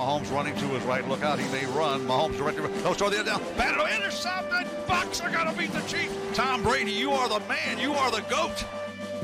[0.00, 1.06] Mahomes running to his right.
[1.06, 1.38] Look out.
[1.38, 2.06] He may run.
[2.06, 2.70] Mahomes directly.
[2.82, 3.42] No, throw the down.
[3.58, 4.66] Battle intercepted.
[4.88, 6.14] Bucks are going to beat the Chiefs.
[6.34, 7.78] Tom Brady, you are the man.
[7.78, 8.64] You are the GOAT.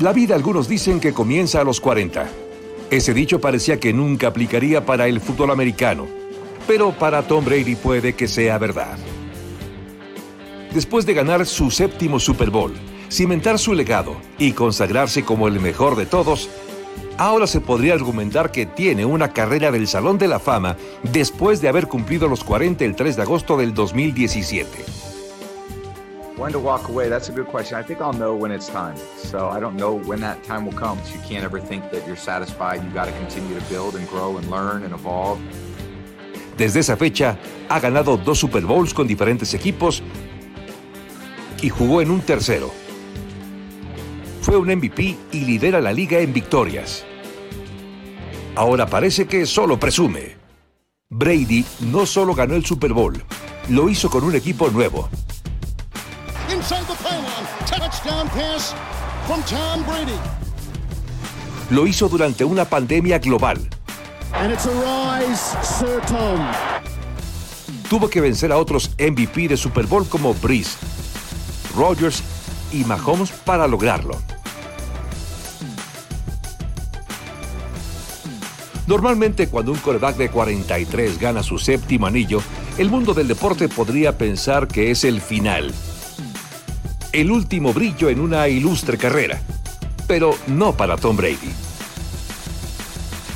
[0.01, 2.27] La vida algunos dicen que comienza a los 40.
[2.91, 6.07] Ese dicho parecía que nunca aplicaría para el fútbol americano,
[6.67, 8.99] pero para Tom Brady puede que sea verdad.
[10.75, 12.75] Después de ganar su séptimo Super Bowl,
[13.11, 16.51] cimentar su legado y consagrarse como el mejor de todos,
[17.19, 21.69] ahora se podría argumentar que tiene una carrera del Salón de la Fama después de
[21.69, 24.85] haber cumplido los 40 el 3 de agosto del 2017.
[26.37, 27.09] When to walk away?
[27.09, 27.81] That's a good question.
[27.81, 28.97] I think I'll know when it's time.
[29.17, 30.99] So I don't know when that time will come.
[31.05, 32.85] So you can't ever think that you're satisfied.
[32.85, 35.39] You got to continue to build and grow and learn and evolve.
[36.59, 37.39] Desde esa fecha,
[37.71, 40.03] ha ganado dos Super Bowls con diferentes equipos
[41.63, 42.71] y jugó en un tercero.
[44.47, 47.05] Fue un MVP y lidera la liga en victorias.
[48.55, 50.37] Ahora parece que solo presume.
[51.11, 53.21] Brady no solo ganó el Super Bowl,
[53.71, 55.09] lo hizo con un equipo nuevo.
[56.49, 57.45] Inside the pylon.
[57.69, 58.73] Touchdown pass
[59.27, 60.17] from Tom Brady.
[61.71, 63.59] Lo hizo durante una pandemia global.
[67.91, 70.77] Tuvo que vencer a otros MVP de Super Bowl como Breeze,
[71.77, 72.23] Rodgers
[72.73, 74.21] y Mahomes para lograrlo.
[78.87, 82.41] Normalmente cuando un quarterback de 43 gana su séptimo anillo,
[82.79, 85.75] el mundo del deporte podría pensar que es el final.
[87.13, 89.41] El último brillo en una ilustre carrera.
[90.07, 91.53] Pero no para Tom Brady.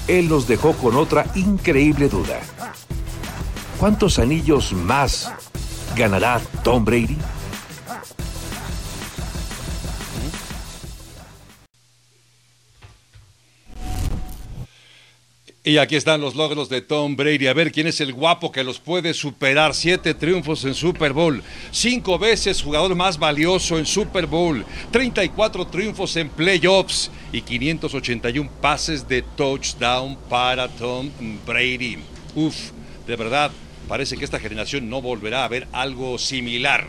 [0.07, 2.41] Él nos dejó con otra increíble duda.
[3.79, 5.33] ¿Cuántos anillos más
[5.97, 7.17] ganará Tom Brady?
[15.71, 17.47] Y aquí están los logros de Tom Brady.
[17.47, 19.73] A ver quién es el guapo que los puede superar.
[19.73, 21.45] Siete triunfos en Super Bowl.
[21.71, 24.65] Cinco veces jugador más valioso en Super Bowl.
[24.91, 27.13] 34 triunfos en playoffs.
[27.33, 31.09] Y 581 pases de touchdown para Tom
[31.47, 31.99] Brady.
[32.35, 32.73] Uf,
[33.07, 33.53] de verdad,
[33.87, 36.89] parece que esta generación no volverá a ver algo similar.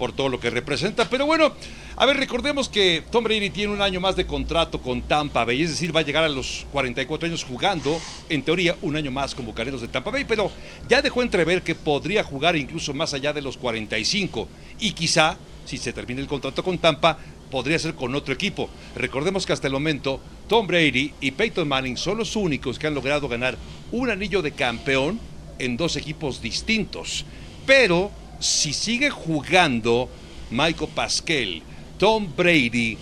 [0.00, 1.10] Por todo lo que representa.
[1.10, 1.52] Pero bueno,
[1.94, 5.60] a ver, recordemos que Tom Brady tiene un año más de contrato con Tampa Bay,
[5.60, 9.34] es decir, va a llegar a los 44 años jugando, en teoría, un año más
[9.34, 10.50] como Bucaneros de Tampa Bay, pero
[10.88, 15.36] ya dejó entrever que podría jugar incluso más allá de los 45 y quizá,
[15.66, 17.18] si se termina el contrato con Tampa,
[17.50, 18.70] podría ser con otro equipo.
[18.96, 22.94] Recordemos que hasta el momento Tom Brady y Peyton Manning son los únicos que han
[22.94, 23.58] logrado ganar
[23.92, 25.20] un anillo de campeón
[25.58, 27.26] en dos equipos distintos.
[27.66, 28.10] Pero
[28.40, 30.08] si sigue jugando
[30.50, 31.62] Michael Pascal,
[31.98, 32.98] Tom Brady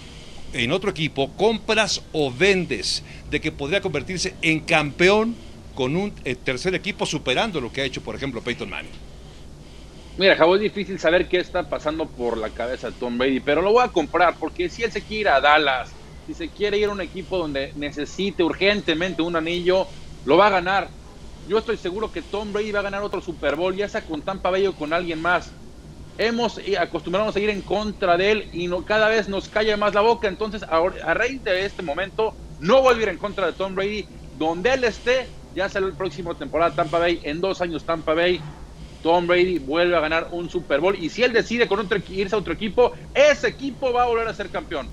[0.53, 5.37] en otro equipo, compras o vendes de que podría convertirse en campeón
[5.74, 8.92] con un eh, tercer equipo superando lo que ha hecho, por ejemplo, Peyton Manning.
[10.16, 13.62] Mira, Javo, es difícil saber qué está pasando por la cabeza de Tom Brady, pero
[13.62, 15.92] lo voy a comprar porque si él se quiere ir a Dallas,
[16.27, 19.87] si se quiere ir a un equipo donde necesite urgentemente un anillo,
[20.24, 20.97] lo va a ganar.
[21.48, 24.20] Yo estoy seguro que Tom Brady va a ganar otro Super Bowl, ya sea con
[24.20, 25.50] Tampa Bay o con alguien más.
[26.18, 29.94] Hemos acostumbrado a ir en contra de él y no, cada vez nos calla más
[29.94, 30.28] la boca.
[30.28, 34.04] Entonces, a, raíz de este momento, no voy a ir en contra de Tom Brady.
[34.37, 37.20] Donde él esté, ya será el próximo temporada Tampa Bay.
[37.22, 38.42] En dos años Tampa Bay
[39.02, 42.34] Tom Brady vuelve a ganar un Super Bowl y si él decide con otro, irse
[42.34, 44.88] a otro equipo, ese equipo va a volver a ser campeón.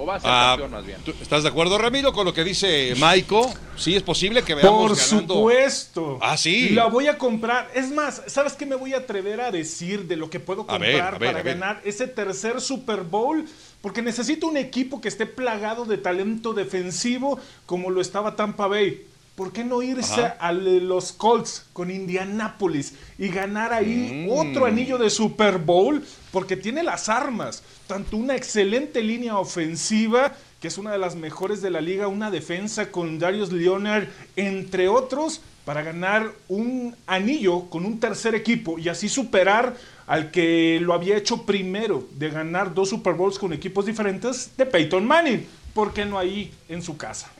[0.00, 0.98] O va a ser ah, campeón más bien.
[1.20, 3.52] ¿Estás de acuerdo, Ramiro, con lo que dice Maiko?
[3.76, 6.18] Sí, es posible que veamos Por supuesto.
[6.22, 6.68] Ah, sí.
[6.68, 7.68] La voy a comprar.
[7.74, 11.18] Es más, ¿sabes qué me voy a atrever a decir de lo que puedo comprar
[11.18, 13.44] para ganar ese tercer Super Bowl?
[13.80, 19.04] Porque necesito un equipo que esté plagado de talento defensivo como lo estaba Tampa Bay.
[19.38, 24.32] ¿por qué no irse a los Colts con Indianapolis y ganar ahí mm.
[24.36, 26.04] otro anillo de Super Bowl?
[26.30, 31.62] Porque tiene las armas, tanto una excelente línea ofensiva, que es una de las mejores
[31.62, 37.84] de la liga, una defensa con Darius Leonard, entre otros, para ganar un anillo con
[37.84, 42.88] un tercer equipo y así superar al que lo había hecho primero de ganar dos
[42.88, 45.46] Super Bowls con equipos diferentes de Peyton Manning.
[45.74, 47.30] ¿Por qué no ahí en su casa?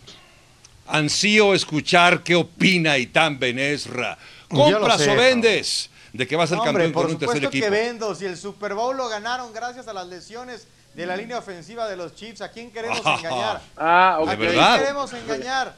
[0.87, 4.19] Ansío escuchar qué opina Itán Benesra.
[4.49, 5.91] ¿Compras o vendes?
[6.13, 7.65] De que va a ser campeón con un tercer equipo.
[7.65, 8.15] que vendo.
[8.15, 11.97] Si el Super Bowl lo ganaron gracias a las lesiones de la línea ofensiva de
[11.97, 13.61] los Chiefs, ¿a quién queremos engañar?
[13.77, 15.75] Ah, ¿A quién queremos engañar?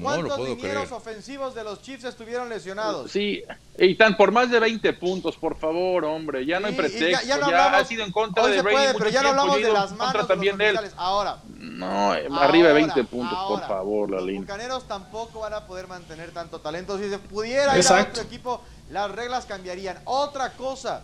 [0.00, 3.10] ¿Cuántos no ofensivos de los Chiefs estuvieron lesionados?
[3.10, 3.42] Sí,
[3.76, 7.76] y tan por más de 20 puntos, por favor, hombre, ya no hay pretexto, ya,
[7.76, 10.68] ha sido en contra de Brady pero ya no hablamos de las manos también de
[10.68, 10.78] él.
[10.96, 11.38] Ahora.
[11.58, 16.30] No, arriba de 20 puntos, por favor, la Los bucaneros tampoco van a poder mantener
[16.30, 16.96] tanto talento.
[16.98, 19.98] Si se pudiera ir a otro equipo, las reglas cambiarían.
[20.04, 21.02] Otra cosa,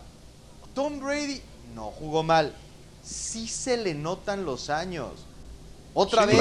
[0.73, 1.41] Tom Brady
[1.75, 2.53] no jugó mal.
[3.03, 5.11] Sí se le notan los años.
[5.93, 6.39] Otra vez,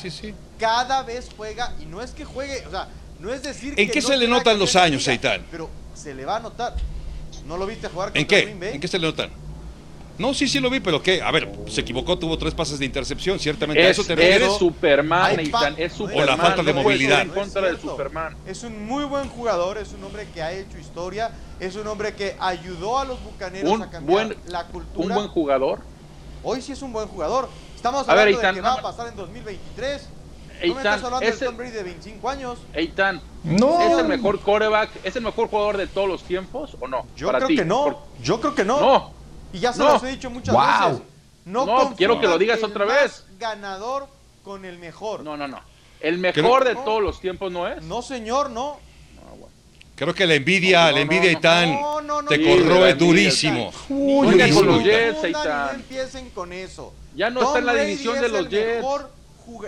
[0.00, 2.88] sí, sí, cada vez juega, y no es que juegue, o sea,
[3.20, 5.44] no es decir ¿En qué se le notan los años, Eitan?
[5.50, 6.74] Pero se le va a notar.
[7.46, 8.56] ¿No lo viste jugar con ¿En qué?
[8.72, 9.30] ¿En qué se le notan?
[10.18, 11.20] No, sí, sí lo vi, pero ¿qué?
[11.20, 13.82] A ver, se equivocó, tuvo tres pases de intercepción, ciertamente.
[13.82, 14.48] Es, a eso te refieres.
[14.48, 15.38] Es Superman,
[15.76, 16.22] es Superman.
[16.22, 17.20] O la falta de movilidad.
[17.20, 18.34] En contra de Superman.
[18.46, 22.14] Es un muy buen jugador, es un hombre que ha hecho historia, es un hombre
[22.14, 25.06] que ayudó a los bucaneros a cambiar la cultura.
[25.06, 25.80] Un buen jugador.
[26.42, 27.50] Hoy sí es un buen jugador.
[27.74, 30.08] Estamos hablando de que va a pasar en 2023.
[30.60, 32.58] Eitan, no me estás hablando de Tom Brady de 25 años.
[32.72, 33.80] Eitan, no.
[33.80, 37.06] ¿es el mejor quarterback, es el mejor jugador de todos los tiempos o no?
[37.16, 38.02] Yo creo que no.
[38.22, 38.80] Yo creo que no.
[38.80, 39.12] No.
[39.52, 41.02] Y ya se los he dicho muchas veces.
[41.44, 43.24] No, quiero que lo digas otra vez.
[43.38, 44.08] Ganador
[44.44, 45.22] con el mejor.
[45.22, 45.60] No, no, no.
[46.00, 47.82] El mejor de todos los tiempos no es.
[47.82, 48.78] No, señor, no.
[49.96, 51.78] Creo que la envidia, la envidia Itán
[52.28, 53.72] te corroe durísimo.
[53.88, 56.92] Uy, con los Jets, No empiecen con eso.
[57.14, 58.84] Ya no está en la división de los Jets.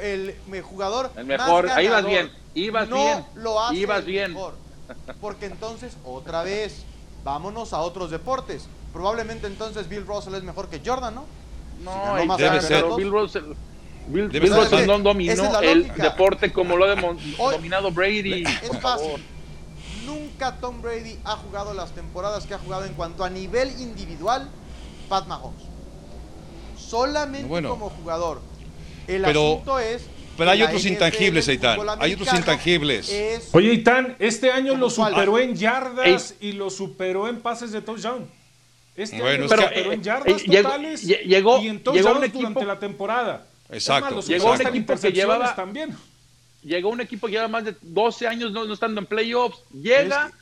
[0.02, 4.32] El jugador El mejor, ahí vas bien, ibas no bien, lo hace ibas bien.
[4.32, 4.54] Mejor.
[5.20, 6.84] Porque entonces, otra vez,
[7.24, 8.66] vámonos a otros deportes.
[8.92, 11.24] Probablemente entonces Bill Russell es mejor que Jordan, ¿no?
[11.84, 12.84] No, no debe ser.
[12.96, 13.54] Bill Russell,
[14.08, 16.96] Bill, Bill Russell no dominó el deporte como lo ha
[17.52, 18.42] dominado Brady.
[18.42, 19.22] Es fácil.
[20.06, 24.48] Nunca Tom Brady ha jugado las temporadas que ha jugado en cuanto a nivel individual
[25.08, 25.62] Pat Mahomes.
[26.78, 28.40] Solamente como jugador.
[29.08, 30.06] El asunto es
[30.36, 31.80] pero hay otros intangibles, Eitan.
[31.98, 33.50] Hay otros intangibles.
[33.52, 38.24] Oye, Eitan, este año lo superó en yardas y lo superó en pases de touchdown.
[38.96, 43.46] Este bueno, año lo superó en yardas totales llegó, y en touchdowns durante la temporada.
[43.70, 44.20] Exacto.
[44.22, 45.96] llegó un equipo que llevaba también
[46.62, 50.32] llegó un equipo que lleva más de 12 años no, estando en playoffs, llega,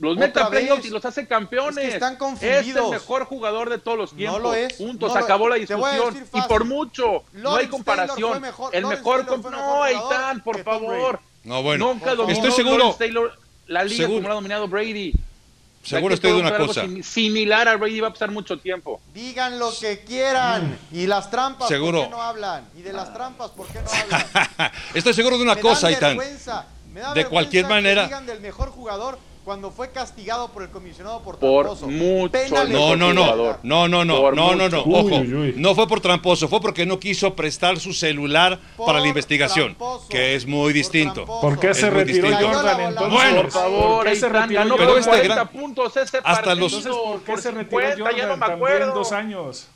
[0.00, 1.84] los mete a playoffs y los hace campeones.
[1.84, 2.66] Es, están confundidos.
[2.66, 4.40] es el mejor jugador de todos los tiempos.
[4.40, 4.72] No lo es.
[4.74, 6.16] Puntos, acabó la discusión.
[6.34, 8.40] Y por mucho, no hay comparación.
[8.40, 11.20] Mejor, el mejor, no, Eitan, por favor.
[11.44, 11.92] No, bueno.
[11.94, 12.94] Nunca dominó Estoy seguro.
[12.98, 13.36] Taylor,
[13.66, 15.12] la liga como lo ha dominado Brady.
[15.82, 16.82] Seguro estoy de una cosa.
[16.82, 19.00] sim- Similar a Brady va a pasar mucho tiempo.
[19.14, 20.78] Digan lo que quieran.
[20.92, 22.00] Y las trampas, Seguro.
[22.00, 22.68] ¿por qué no hablan?
[22.76, 24.72] Y de las trampas, ¿por qué no hablan?
[24.92, 26.16] Estoy seguro de una Me cosa, dan Itán.
[26.18, 29.18] vergüenza, me da De cualquier manera- digan del mejor jugador
[29.48, 31.88] cuando fue castigado por el comisionado por Por tramposo.
[31.88, 33.58] mucho el le- No, no, no, jugador.
[33.62, 34.98] no, no, no, Por no, no, no, mucho.
[34.98, 35.54] ojo, Uy, uy, uy.
[35.56, 39.68] no fue por tramposo, fue porque no quiso prestar su celular Por para la investigación,
[39.68, 41.24] tramposo, que es muy por distinto.
[41.24, 42.28] ¿Por qué se retiró.
[42.30, 43.10] Jordan la entonces?
[43.14, 46.02] Bueno, Por favor, ¿por qué se retiró ganó Pero por este 40 gran- puntos ese
[46.18, 46.54] hasta partido.
[46.56, 48.92] los- Entonces, ¿por qué por se retiró 50, ya no me acuerdo.
[48.92, 49.66] dos años?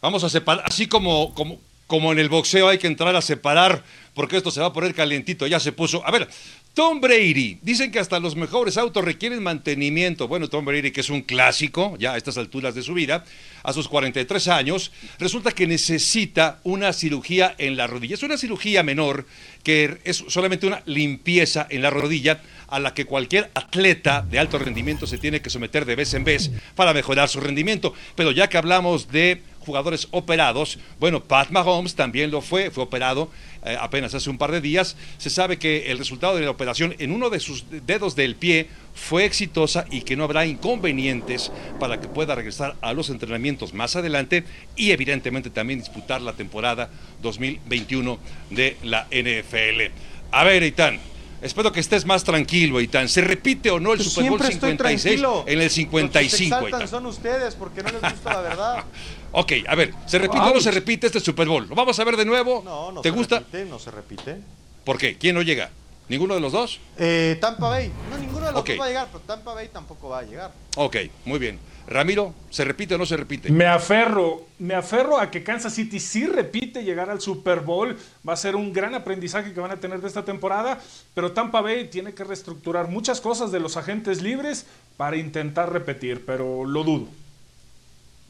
[0.00, 3.82] Vamos a separar, así como, como, como en el boxeo hay que entrar a separar,
[4.14, 6.02] porque esto se va a poner calientito, ya se puso.
[6.06, 6.28] A ver,
[6.74, 10.26] Tom Brady, dicen que hasta los mejores autos requieren mantenimiento.
[10.26, 13.24] Bueno, Tom Brady, que es un clásico, ya a estas alturas de su vida,
[13.62, 18.14] a sus 43 años, resulta que necesita una cirugía en la rodilla.
[18.14, 19.24] Es una cirugía menor,
[19.62, 22.42] que es solamente una limpieza en la rodilla,
[22.74, 26.24] a la que cualquier atleta de alto rendimiento se tiene que someter de vez en
[26.24, 27.94] vez para mejorar su rendimiento.
[28.16, 30.80] Pero ya que hablamos de jugadores operados.
[30.98, 33.30] Bueno, Pat Mahomes también lo fue, fue operado
[33.64, 34.96] eh, apenas hace un par de días.
[35.18, 38.68] Se sabe que el resultado de la operación en uno de sus dedos del pie
[38.92, 43.94] fue exitosa y que no habrá inconvenientes para que pueda regresar a los entrenamientos más
[43.94, 44.42] adelante
[44.74, 46.90] y evidentemente también disputar la temporada
[47.22, 48.18] 2021
[48.50, 49.92] de la NFL.
[50.32, 51.13] A ver, Itán.
[51.44, 53.06] Espero que estés más tranquilo, Itán.
[53.06, 55.44] ¿Se repite o no el Pues Super Bowl siempre estoy 56 tranquilo.
[55.46, 58.84] en el Los que se 55, son ustedes porque no les gusta la verdad.
[59.36, 61.66] Ok, a ver, ¿se repite o no se repite este Super Bowl?
[61.68, 62.62] ¿Lo vamos a ver de nuevo?
[62.64, 63.38] No, no ¿Te se gusta?
[63.40, 64.36] repite, no se repite.
[64.84, 65.18] ¿Por qué?
[65.18, 65.70] ¿Quién no llega?
[66.08, 66.80] ¿Ninguno de los dos?
[66.98, 67.90] Eh, Tampa Bay.
[68.10, 70.52] No, ninguno de los dos va a llegar, pero Tampa Bay tampoco va a llegar.
[70.76, 71.58] Ok, muy bien.
[71.86, 73.50] Ramiro, ¿se repite o no se repite?
[73.50, 77.96] Me aferro, me aferro a que Kansas City sí repite llegar al Super Bowl.
[78.26, 80.80] Va a ser un gran aprendizaje que van a tener de esta temporada,
[81.12, 86.24] pero Tampa Bay tiene que reestructurar muchas cosas de los agentes libres para intentar repetir,
[86.24, 87.08] pero lo dudo.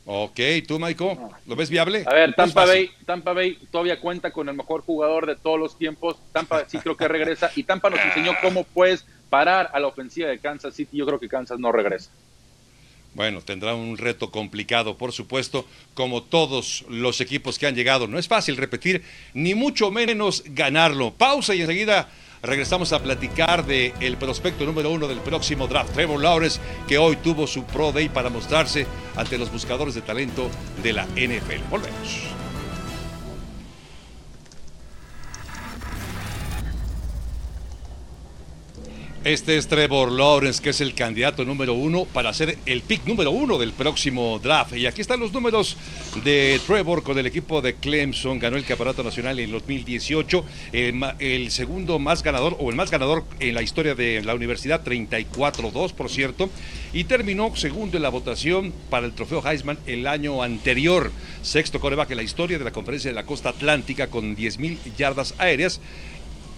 [0.06, 0.38] Ok,
[0.68, 1.18] ¿tú, Michael?
[1.46, 2.04] ¿Lo ves viable?
[2.06, 2.66] A ver, Tampa.
[2.66, 6.16] Bay, Tampa Bay todavía cuenta con el mejor jugador de todos los tiempos.
[6.32, 10.28] Tampa sí creo que regresa y Tampa nos enseñó cómo puedes parar a la ofensiva
[10.28, 10.98] de Kansas City.
[10.98, 12.10] Yo creo que Kansas no regresa.
[13.14, 18.08] Bueno, tendrá un reto complicado, por supuesto, como todos los equipos que han llegado.
[18.08, 19.02] No es fácil repetir,
[19.32, 21.12] ni mucho menos ganarlo.
[21.12, 22.08] Pausa y enseguida
[22.44, 27.16] regresamos a platicar de el prospecto número uno del próximo draft, Trevor Lawrence, que hoy
[27.16, 28.86] tuvo su Pro Day para mostrarse
[29.16, 30.50] ante los buscadores de talento
[30.82, 31.68] de la NFL.
[31.70, 32.43] Volvemos.
[39.24, 43.30] Este es Trevor Lawrence, que es el candidato número uno para ser el pick número
[43.30, 44.76] uno del próximo draft.
[44.76, 45.78] Y aquí están los números
[46.24, 48.38] de Trevor con el equipo de Clemson.
[48.38, 50.44] Ganó el campeonato nacional en 2018.
[50.72, 54.34] El, ma- el segundo más ganador, o el más ganador en la historia de la
[54.34, 56.50] universidad, 34-2, por cierto.
[56.92, 61.10] Y terminó segundo en la votación para el trofeo Heisman el año anterior.
[61.40, 65.34] Sexto coreback en la historia de la conferencia de la costa atlántica con 10.000 yardas
[65.38, 65.80] aéreas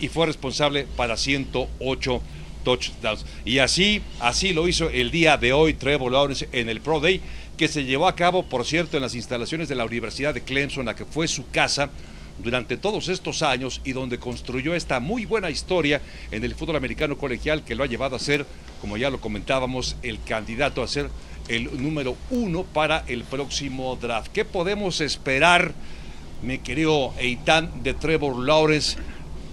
[0.00, 2.20] y fue responsable para 108
[2.66, 3.24] touchdowns.
[3.44, 7.20] Y así, así lo hizo el día de hoy Trevor Lawrence en el Pro Day,
[7.56, 10.86] que se llevó a cabo, por cierto, en las instalaciones de la Universidad de Clemson,
[10.86, 11.90] la que fue su casa
[12.42, 16.02] durante todos estos años y donde construyó esta muy buena historia
[16.32, 18.44] en el fútbol americano colegial que lo ha llevado a ser,
[18.80, 21.08] como ya lo comentábamos, el candidato a ser
[21.46, 24.32] el número uno para el próximo draft.
[24.32, 25.72] ¿Qué podemos esperar,
[26.42, 28.98] mi querido Eitan, de Trevor Lawrence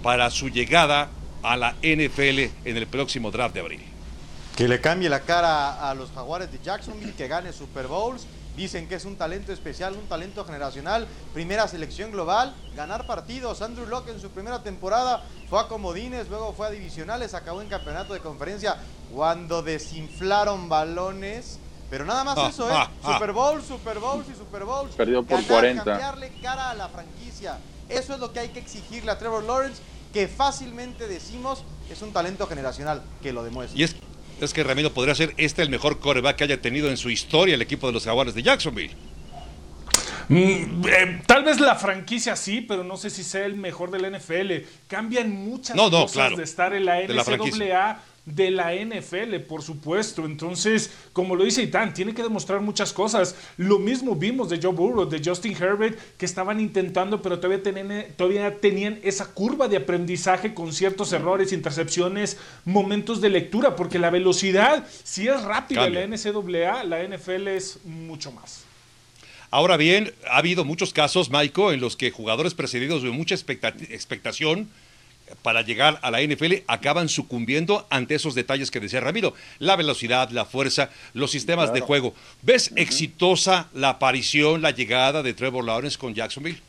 [0.02, 1.10] para su llegada
[1.44, 2.38] a la NFL
[2.68, 3.84] en el próximo draft de abril?
[4.56, 8.26] Que le cambie la cara a los jaguares de Jacksonville, que gane Super Bowls.
[8.56, 11.08] Dicen que es un talento especial, un talento generacional.
[11.32, 13.62] Primera selección global, ganar partidos.
[13.62, 17.68] Andrew Locke en su primera temporada fue a comodines, luego fue a divisionales, acabó en
[17.68, 18.76] campeonato de conferencia
[19.12, 21.58] cuando desinflaron balones.
[21.90, 22.74] Pero nada más Ah, eso, ¿eh?
[22.74, 23.12] ah, ah.
[23.14, 24.94] Super Bowl, Super Bowls y Super Bowls.
[24.94, 25.84] Perdió por Ganar, 40.
[25.84, 27.58] Cambiarle cara a la franquicia.
[27.88, 29.82] Eso es lo que hay que exigirle a Trevor Lawrence,
[30.14, 33.78] que fácilmente decimos es un talento generacional, que lo demuestra.
[33.78, 33.96] Y es,
[34.40, 37.56] es que Ramiro podría ser este el mejor coreback que haya tenido en su historia
[37.56, 38.94] el equipo de los Jaguares de Jacksonville.
[40.28, 44.10] Mm, eh, tal vez la franquicia sí, pero no sé si sea el mejor del
[44.10, 44.66] NFL.
[44.88, 46.36] Cambian muchas No, no, cosas claro.
[46.36, 47.66] de estar en la De la franquicia.
[47.66, 50.24] NCAA de la NFL, por supuesto.
[50.24, 53.36] Entonces, como lo dice Itán, tiene que demostrar muchas cosas.
[53.58, 58.06] Lo mismo vimos de Joe Burrow, de Justin Herbert, que estaban intentando, pero todavía tenían,
[58.16, 64.08] todavía tenían esa curva de aprendizaje con ciertos errores, intercepciones, momentos de lectura, porque la
[64.10, 68.64] velocidad, si es rápida la NCAA, la NFL es mucho más.
[69.50, 73.74] Ahora bien, ha habido muchos casos, Maiko, en los que jugadores precedidos de mucha expecta-
[73.90, 74.68] expectación
[75.42, 80.30] para llegar a la NFL acaban sucumbiendo ante esos detalles que decía Ramiro, la velocidad,
[80.30, 82.14] la fuerza, los sistemas de juego.
[82.42, 86.60] ¿Ves exitosa la aparición, la llegada de Trevor Lawrence con Jacksonville?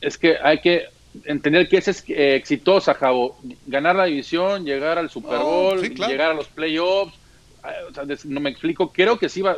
[0.00, 0.84] Es que hay que
[1.24, 3.38] entender que esa es eh, exitosa, Javo.
[3.66, 5.44] Ganar la división, llegar al Super Oh,
[5.74, 6.10] Bowl, sí, claro.
[6.12, 7.14] llegar a los playoffs.
[7.62, 8.92] Ah, o sea, des- no me explico.
[8.92, 9.56] Creo que sí va.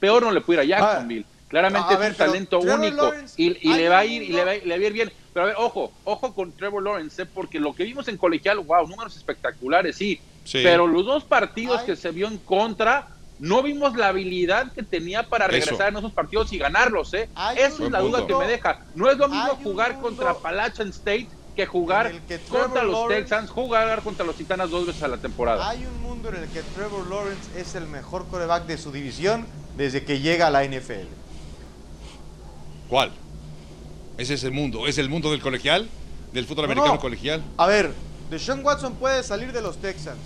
[0.00, 1.24] Peor no le puede ir a Jacksonville.
[1.60, 4.44] Claramente a es ver, un talento único Lawrence, y, le va a ir y le
[4.44, 5.12] va, a- le va a ir bien.
[5.32, 7.26] Pero a ver, ojo, ojo con Trevor Lawrence, ¿eh?
[7.26, 10.20] porque lo que vimos en colegial, wow, números espectaculares, sí.
[10.44, 10.60] Sí.
[10.62, 11.86] Pero los dos partidos Ay.
[11.86, 15.52] que se vio en contra, no vimos la habilidad que tenía para Eso.
[15.52, 17.28] regresar en esos partidos y ganarlos, ¿eh?
[17.34, 18.80] Hay Esa es la duda que me deja.
[18.94, 23.50] No es lo mismo jugar contra Appalachian State que jugar que contra los Lawrence- Texans,
[23.50, 25.68] jugar contra los Titanas dos veces a la temporada.
[25.70, 29.46] Hay un mundo en el que Trevor Lawrence es el mejor coreback de su división
[29.76, 31.06] desde que llega a la NFL.
[32.88, 33.10] ¿Cuál?
[34.18, 34.86] Ese es el mundo.
[34.86, 35.88] ¿Es el mundo del colegial?
[36.32, 37.00] ¿Del fútbol No, americano no.
[37.00, 37.42] colegial?
[37.56, 37.92] A ver,
[38.30, 40.18] Deshaun Watson puede salir de los Texans.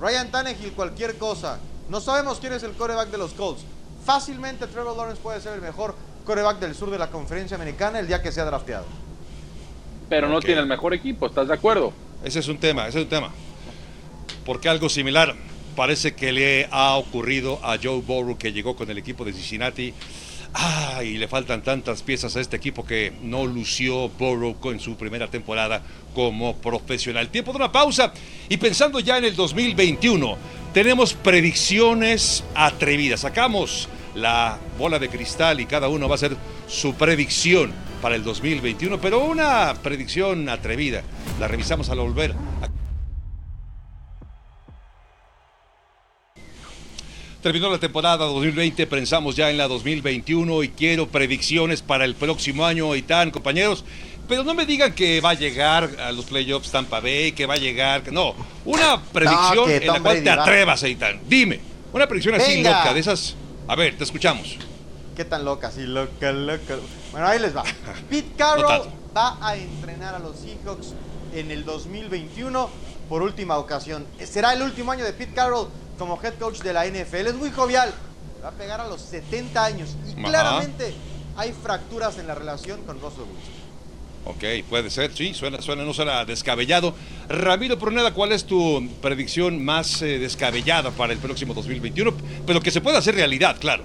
[0.00, 1.58] Ryan Tannehill, cualquier cosa.
[1.88, 3.62] No sabemos quién es el coreback de los Colts.
[4.04, 5.94] Fácilmente Trevor Lawrence puede ser el mejor
[6.24, 8.84] coreback del sur de la conferencia americana el día que sea drafteado.
[10.08, 11.92] Pero no tiene el mejor equipo, ¿estás de acuerdo?
[12.24, 13.30] Ese es un tema, ese es un tema.
[14.46, 15.34] Porque algo similar
[15.76, 19.92] parece que le ha ocurrido a Joe Burrow que llegó con el equipo de Cincinnati.
[20.54, 24.96] Ah, y le faltan tantas piezas a este equipo que no lució Burrow en su
[24.96, 25.82] primera temporada
[26.14, 27.28] como profesional.
[27.28, 28.12] Tiempo de una pausa
[28.48, 30.36] y pensando ya en el 2021,
[30.72, 33.20] tenemos predicciones atrevidas.
[33.20, 36.36] Sacamos la bola de cristal y cada uno va a hacer
[36.66, 37.72] su predicción
[38.02, 41.02] para el 2021, pero una predicción atrevida.
[41.38, 42.34] La revisamos al volver.
[47.42, 52.66] Terminó la temporada 2020, pensamos ya en la 2021 y quiero predicciones para el próximo
[52.66, 53.84] año, Itán, compañeros.
[54.26, 57.54] Pero no me digan que va a llegar a los playoffs Tampa Bay, que va
[57.54, 58.10] a llegar.
[58.12, 58.34] No,
[58.64, 60.42] una predicción en la cual Brady te va.
[60.42, 61.20] atrevas, Itán.
[61.28, 61.60] Dime,
[61.92, 63.36] una predicción así loca, de esas.
[63.68, 64.56] A ver, te escuchamos.
[65.16, 65.70] ¿Qué tan loca?
[65.70, 66.76] Sí, loca, loca.
[67.12, 67.62] Bueno, ahí les va.
[68.10, 70.92] Pete Carroll va a entrenar a los Seahawks
[71.32, 72.68] en el 2021
[73.08, 74.06] por última ocasión.
[74.24, 77.28] Será el último año de Pete Carroll como head coach de la NFL.
[77.28, 77.92] Es muy jovial.
[78.44, 79.96] Va a pegar a los 70 años.
[80.06, 80.28] Y Ajá.
[80.28, 80.94] claramente
[81.36, 83.58] hay fracturas en la relación con Russell Wilson.
[84.24, 86.94] Ok, puede ser, sí, suena, suena, no suena descabellado.
[87.28, 92.12] Ramiro Pruneda, ¿cuál es tu predicción más eh, descabellada para el próximo 2021?
[92.46, 93.84] Pero que se pueda hacer realidad, claro.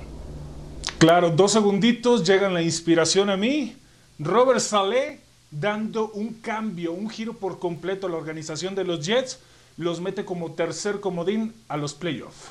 [0.98, 3.78] Claro, dos segunditos, llega la inspiración a mí.
[4.20, 5.20] Robert Saleh
[5.60, 9.40] dando un cambio, un giro por completo a la organización de los Jets,
[9.78, 12.50] los mete como tercer comodín a los playoffs.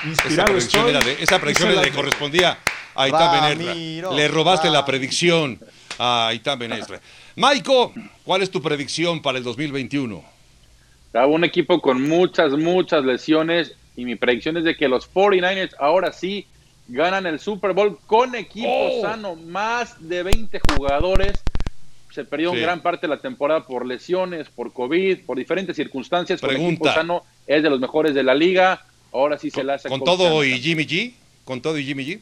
[0.00, 0.96] Esa Inspirado predicción, estoy.
[0.96, 2.58] era de- esa predicción le correspondía
[2.94, 3.66] a Itán Ramiro,
[4.10, 4.12] Benestra.
[4.12, 5.58] Le robaste la predicción
[5.98, 7.00] a Itán Benestra.
[7.36, 7.92] Maiko,
[8.24, 10.22] ¿cuál es tu predicción para el 2021?
[11.06, 15.74] Estaba un equipo con muchas, muchas lesiones y mi predicción es de que los 49ers
[15.80, 16.46] ahora sí
[16.86, 19.02] ganan el Super Bowl con equipo Oh.
[19.02, 21.32] sano, más de 20 jugadores.
[22.18, 22.58] Se perdió Sí.
[22.58, 26.40] gran parte de la temporada por lesiones, por COVID, por diferentes circunstancias.
[26.40, 26.94] Con equipo Pregunta.
[26.94, 28.84] sano es de los mejores de la liga.
[29.12, 31.12] Ahora sí se la hace ¿Con todo y Jimmy G?
[31.44, 32.18] ¿Con todo y Jimmy G?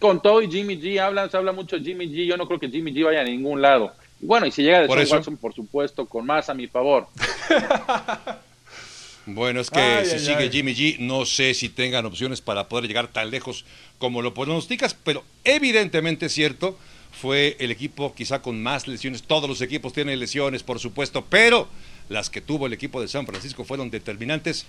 [0.00, 2.24] Con todo y Jimmy G hablan, se habla mucho de Jimmy G.
[2.24, 3.92] Yo no creo que Jimmy G vaya a ningún lado.
[4.22, 5.16] Y bueno, y si llega de Por eso.
[5.16, 7.08] Watson, por supuesto, con más a mi favor.
[9.28, 10.50] Bueno, es que Ay, si ay, sigue ay.
[10.50, 13.64] Jimmy G, no sé si tengan opciones para poder llegar tan lejos
[13.98, 16.78] como lo pronosticas, pero evidentemente es cierto,
[17.20, 19.22] fue el equipo quizá con más lesiones.
[19.22, 21.68] Todos los equipos tienen lesiones, por supuesto, pero
[22.08, 24.66] las que tuvo el equipo de San Francisco fueron determinantes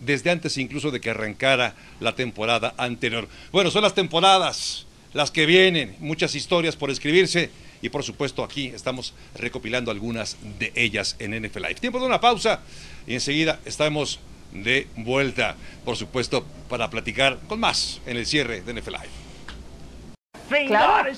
[0.00, 3.28] desde antes incluso de que arrancara la temporada anterior.
[3.52, 7.50] Bueno, son las temporadas, las que vienen, muchas historias por escribirse
[7.82, 11.74] y por supuesto aquí estamos recopilando algunas de ellas en NFL Live.
[11.76, 12.60] Tiempo de una pausa
[13.06, 14.20] y enseguida estamos
[14.52, 20.66] de vuelta, por supuesto, para platicar con más en el cierre de NFL Live.
[20.66, 21.10] Claro.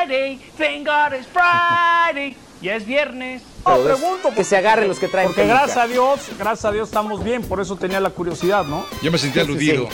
[0.00, 0.38] Friday.
[0.56, 2.36] Thank God it's Friday.
[2.62, 3.42] Ya es viernes.
[3.66, 5.60] No, pregunto que se agarren los que traen Porque peluca.
[5.60, 8.86] gracias a Dios, gracias a Dios estamos bien, por eso tenía la curiosidad, ¿no?
[9.02, 9.88] Yo me sentí aludido.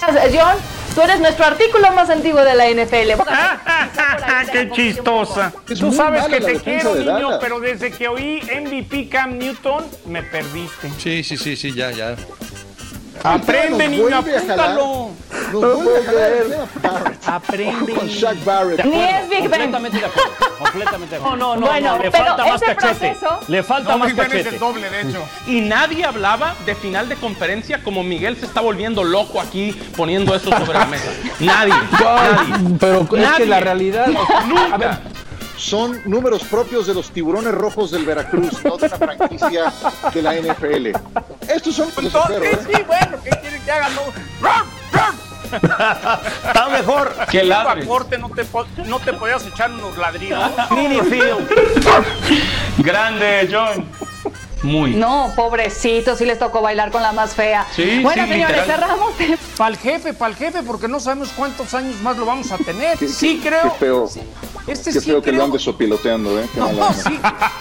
[0.00, 0.56] John,
[0.94, 3.20] tú eres nuestro artículo más antiguo de la NFL.
[4.52, 5.52] ¡Qué chistosa!
[5.78, 10.22] Tú sabes que te quiero, de niño, pero desde que oí MVP Cam Newton, me
[10.22, 10.90] perdiste.
[10.98, 12.16] Sí, sí, sí, sí, ya, ya.
[13.22, 15.10] Aprende, niño, apúntalo.
[17.26, 17.92] Aprende.
[17.94, 18.84] Con Shaq Barrett.
[18.84, 19.50] Ni es Big Ben.
[19.72, 20.30] Completamente de acuerdo.
[20.58, 21.36] Completamente de acuerdo.
[21.36, 22.74] No, no, no, Bueno, no, le pero falta más cachete.
[23.14, 24.58] proceso- Le falta más cachete.
[24.58, 25.22] doble, de hecho.
[25.46, 30.34] Y nadie hablaba de final de conferencia como Miguel se está volviendo loco aquí poniendo
[30.34, 31.10] eso sobre la mesa.
[31.40, 31.74] Nadie.
[32.02, 32.76] nadie.
[32.78, 34.06] Pero es que la realidad.
[34.46, 35.00] Nunca.
[35.60, 39.70] Son números propios de los tiburones rojos del Veracruz, no de una franquicia
[40.12, 40.86] de la NFL.
[41.46, 42.58] Estos son los de perro, ¿eh?
[42.66, 43.92] Sí, bueno, ¿qué quieren que hagan?
[45.52, 47.14] Está mejor.
[47.30, 47.86] Que el ladres.
[47.86, 48.46] corte no te,
[48.86, 50.50] no te podías echar unos ladridos.
[50.70, 50.98] Mini
[52.78, 53.84] Grande, John.
[54.62, 54.94] Muy.
[54.94, 57.66] No, pobrecito, sí les tocó bailar con la más fea.
[57.74, 58.80] Sí, bueno, sí, señores, literal.
[58.80, 59.12] cerramos.
[59.56, 62.56] Para el jefe, para el jefe, porque no sabemos cuántos años más lo vamos a
[62.58, 62.96] tener.
[62.98, 63.64] Sí, creo.
[63.64, 64.08] Qué feo,
[64.66, 65.44] Este qué sí feo que lo creo.
[65.44, 66.46] ande sopiloteando, ¿eh?
[66.54, 67.20] Qué No, sí,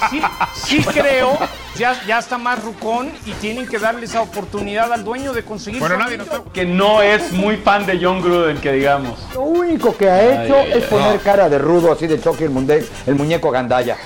[0.10, 0.22] sí,
[0.54, 1.38] sí creo.
[1.76, 5.80] Ya, ya está más rucón y tienen que darle esa oportunidad al dueño de conseguir.
[5.80, 6.46] Bueno, su nadie anillo.
[6.54, 9.18] Que no es muy fan de John Gruden, que digamos.
[9.34, 10.88] Lo único que ha Ay, hecho ay, es ay.
[10.90, 13.98] poner cara de rudo así de Chucky el, muñeco gandalla.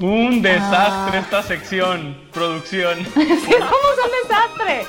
[0.00, 3.04] Un desastre sección, producción.
[3.14, 4.86] Sí, somos un desastre.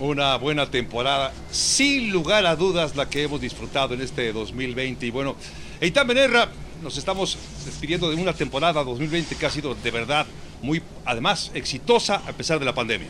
[0.00, 5.06] Una buena temporada, sin lugar a dudas, la que hemos disfrutado en este 2020.
[5.06, 5.36] Y bueno,
[5.80, 6.48] Eitan Benerra,
[6.82, 7.36] nos estamos
[7.66, 10.26] despidiendo de una temporada 2020 que ha sido de verdad
[10.62, 13.08] muy, además, exitosa a pesar de la pandemia.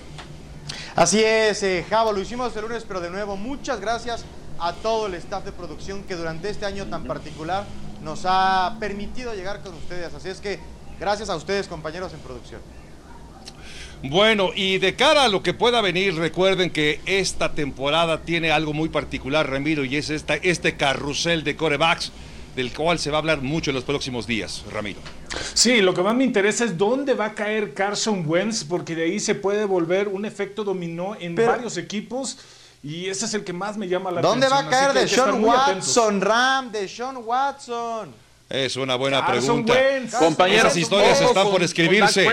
[0.96, 4.24] Así es, eh, Javo, lo hicimos el lunes, pero de nuevo, muchas gracias
[4.58, 7.64] a todo el staff de producción que durante este año tan particular
[8.02, 10.12] nos ha permitido llegar con ustedes.
[10.14, 10.58] Así es que
[10.98, 12.60] gracias a ustedes, compañeros en producción.
[14.02, 18.72] Bueno, y de cara a lo que pueda venir, recuerden que esta temporada tiene algo
[18.72, 22.10] muy particular, Ramiro, y es esta, este carrusel de corebacks,
[22.57, 25.01] del cual se va a hablar mucho en los próximos días, Ramiro.
[25.55, 29.05] Sí, lo que más me interesa es dónde va a caer Carson Wentz, porque de
[29.05, 32.38] ahí se puede volver un efecto dominó en Pero- varios equipos.
[32.82, 34.80] Y ese es el que más me llama la ¿Dónde va a atención.
[34.92, 35.44] caer de Sean.
[35.44, 36.72] Watson, Ram?
[36.72, 38.14] De Sean Watson.
[38.48, 39.74] Es una buena Carson pregunta.
[39.74, 40.14] Wentz.
[40.14, 42.26] Compañeros, Esas historias están con- por escribirse.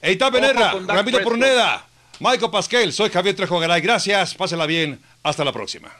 [0.00, 1.20] Eitan Benerra, Ramiro.
[1.22, 1.86] Pruneda,
[2.20, 3.80] Michael Pasquel, soy Javier Trejo Garay.
[3.82, 4.98] Gracias, pásela bien.
[5.22, 5.90] Hasta la próxima.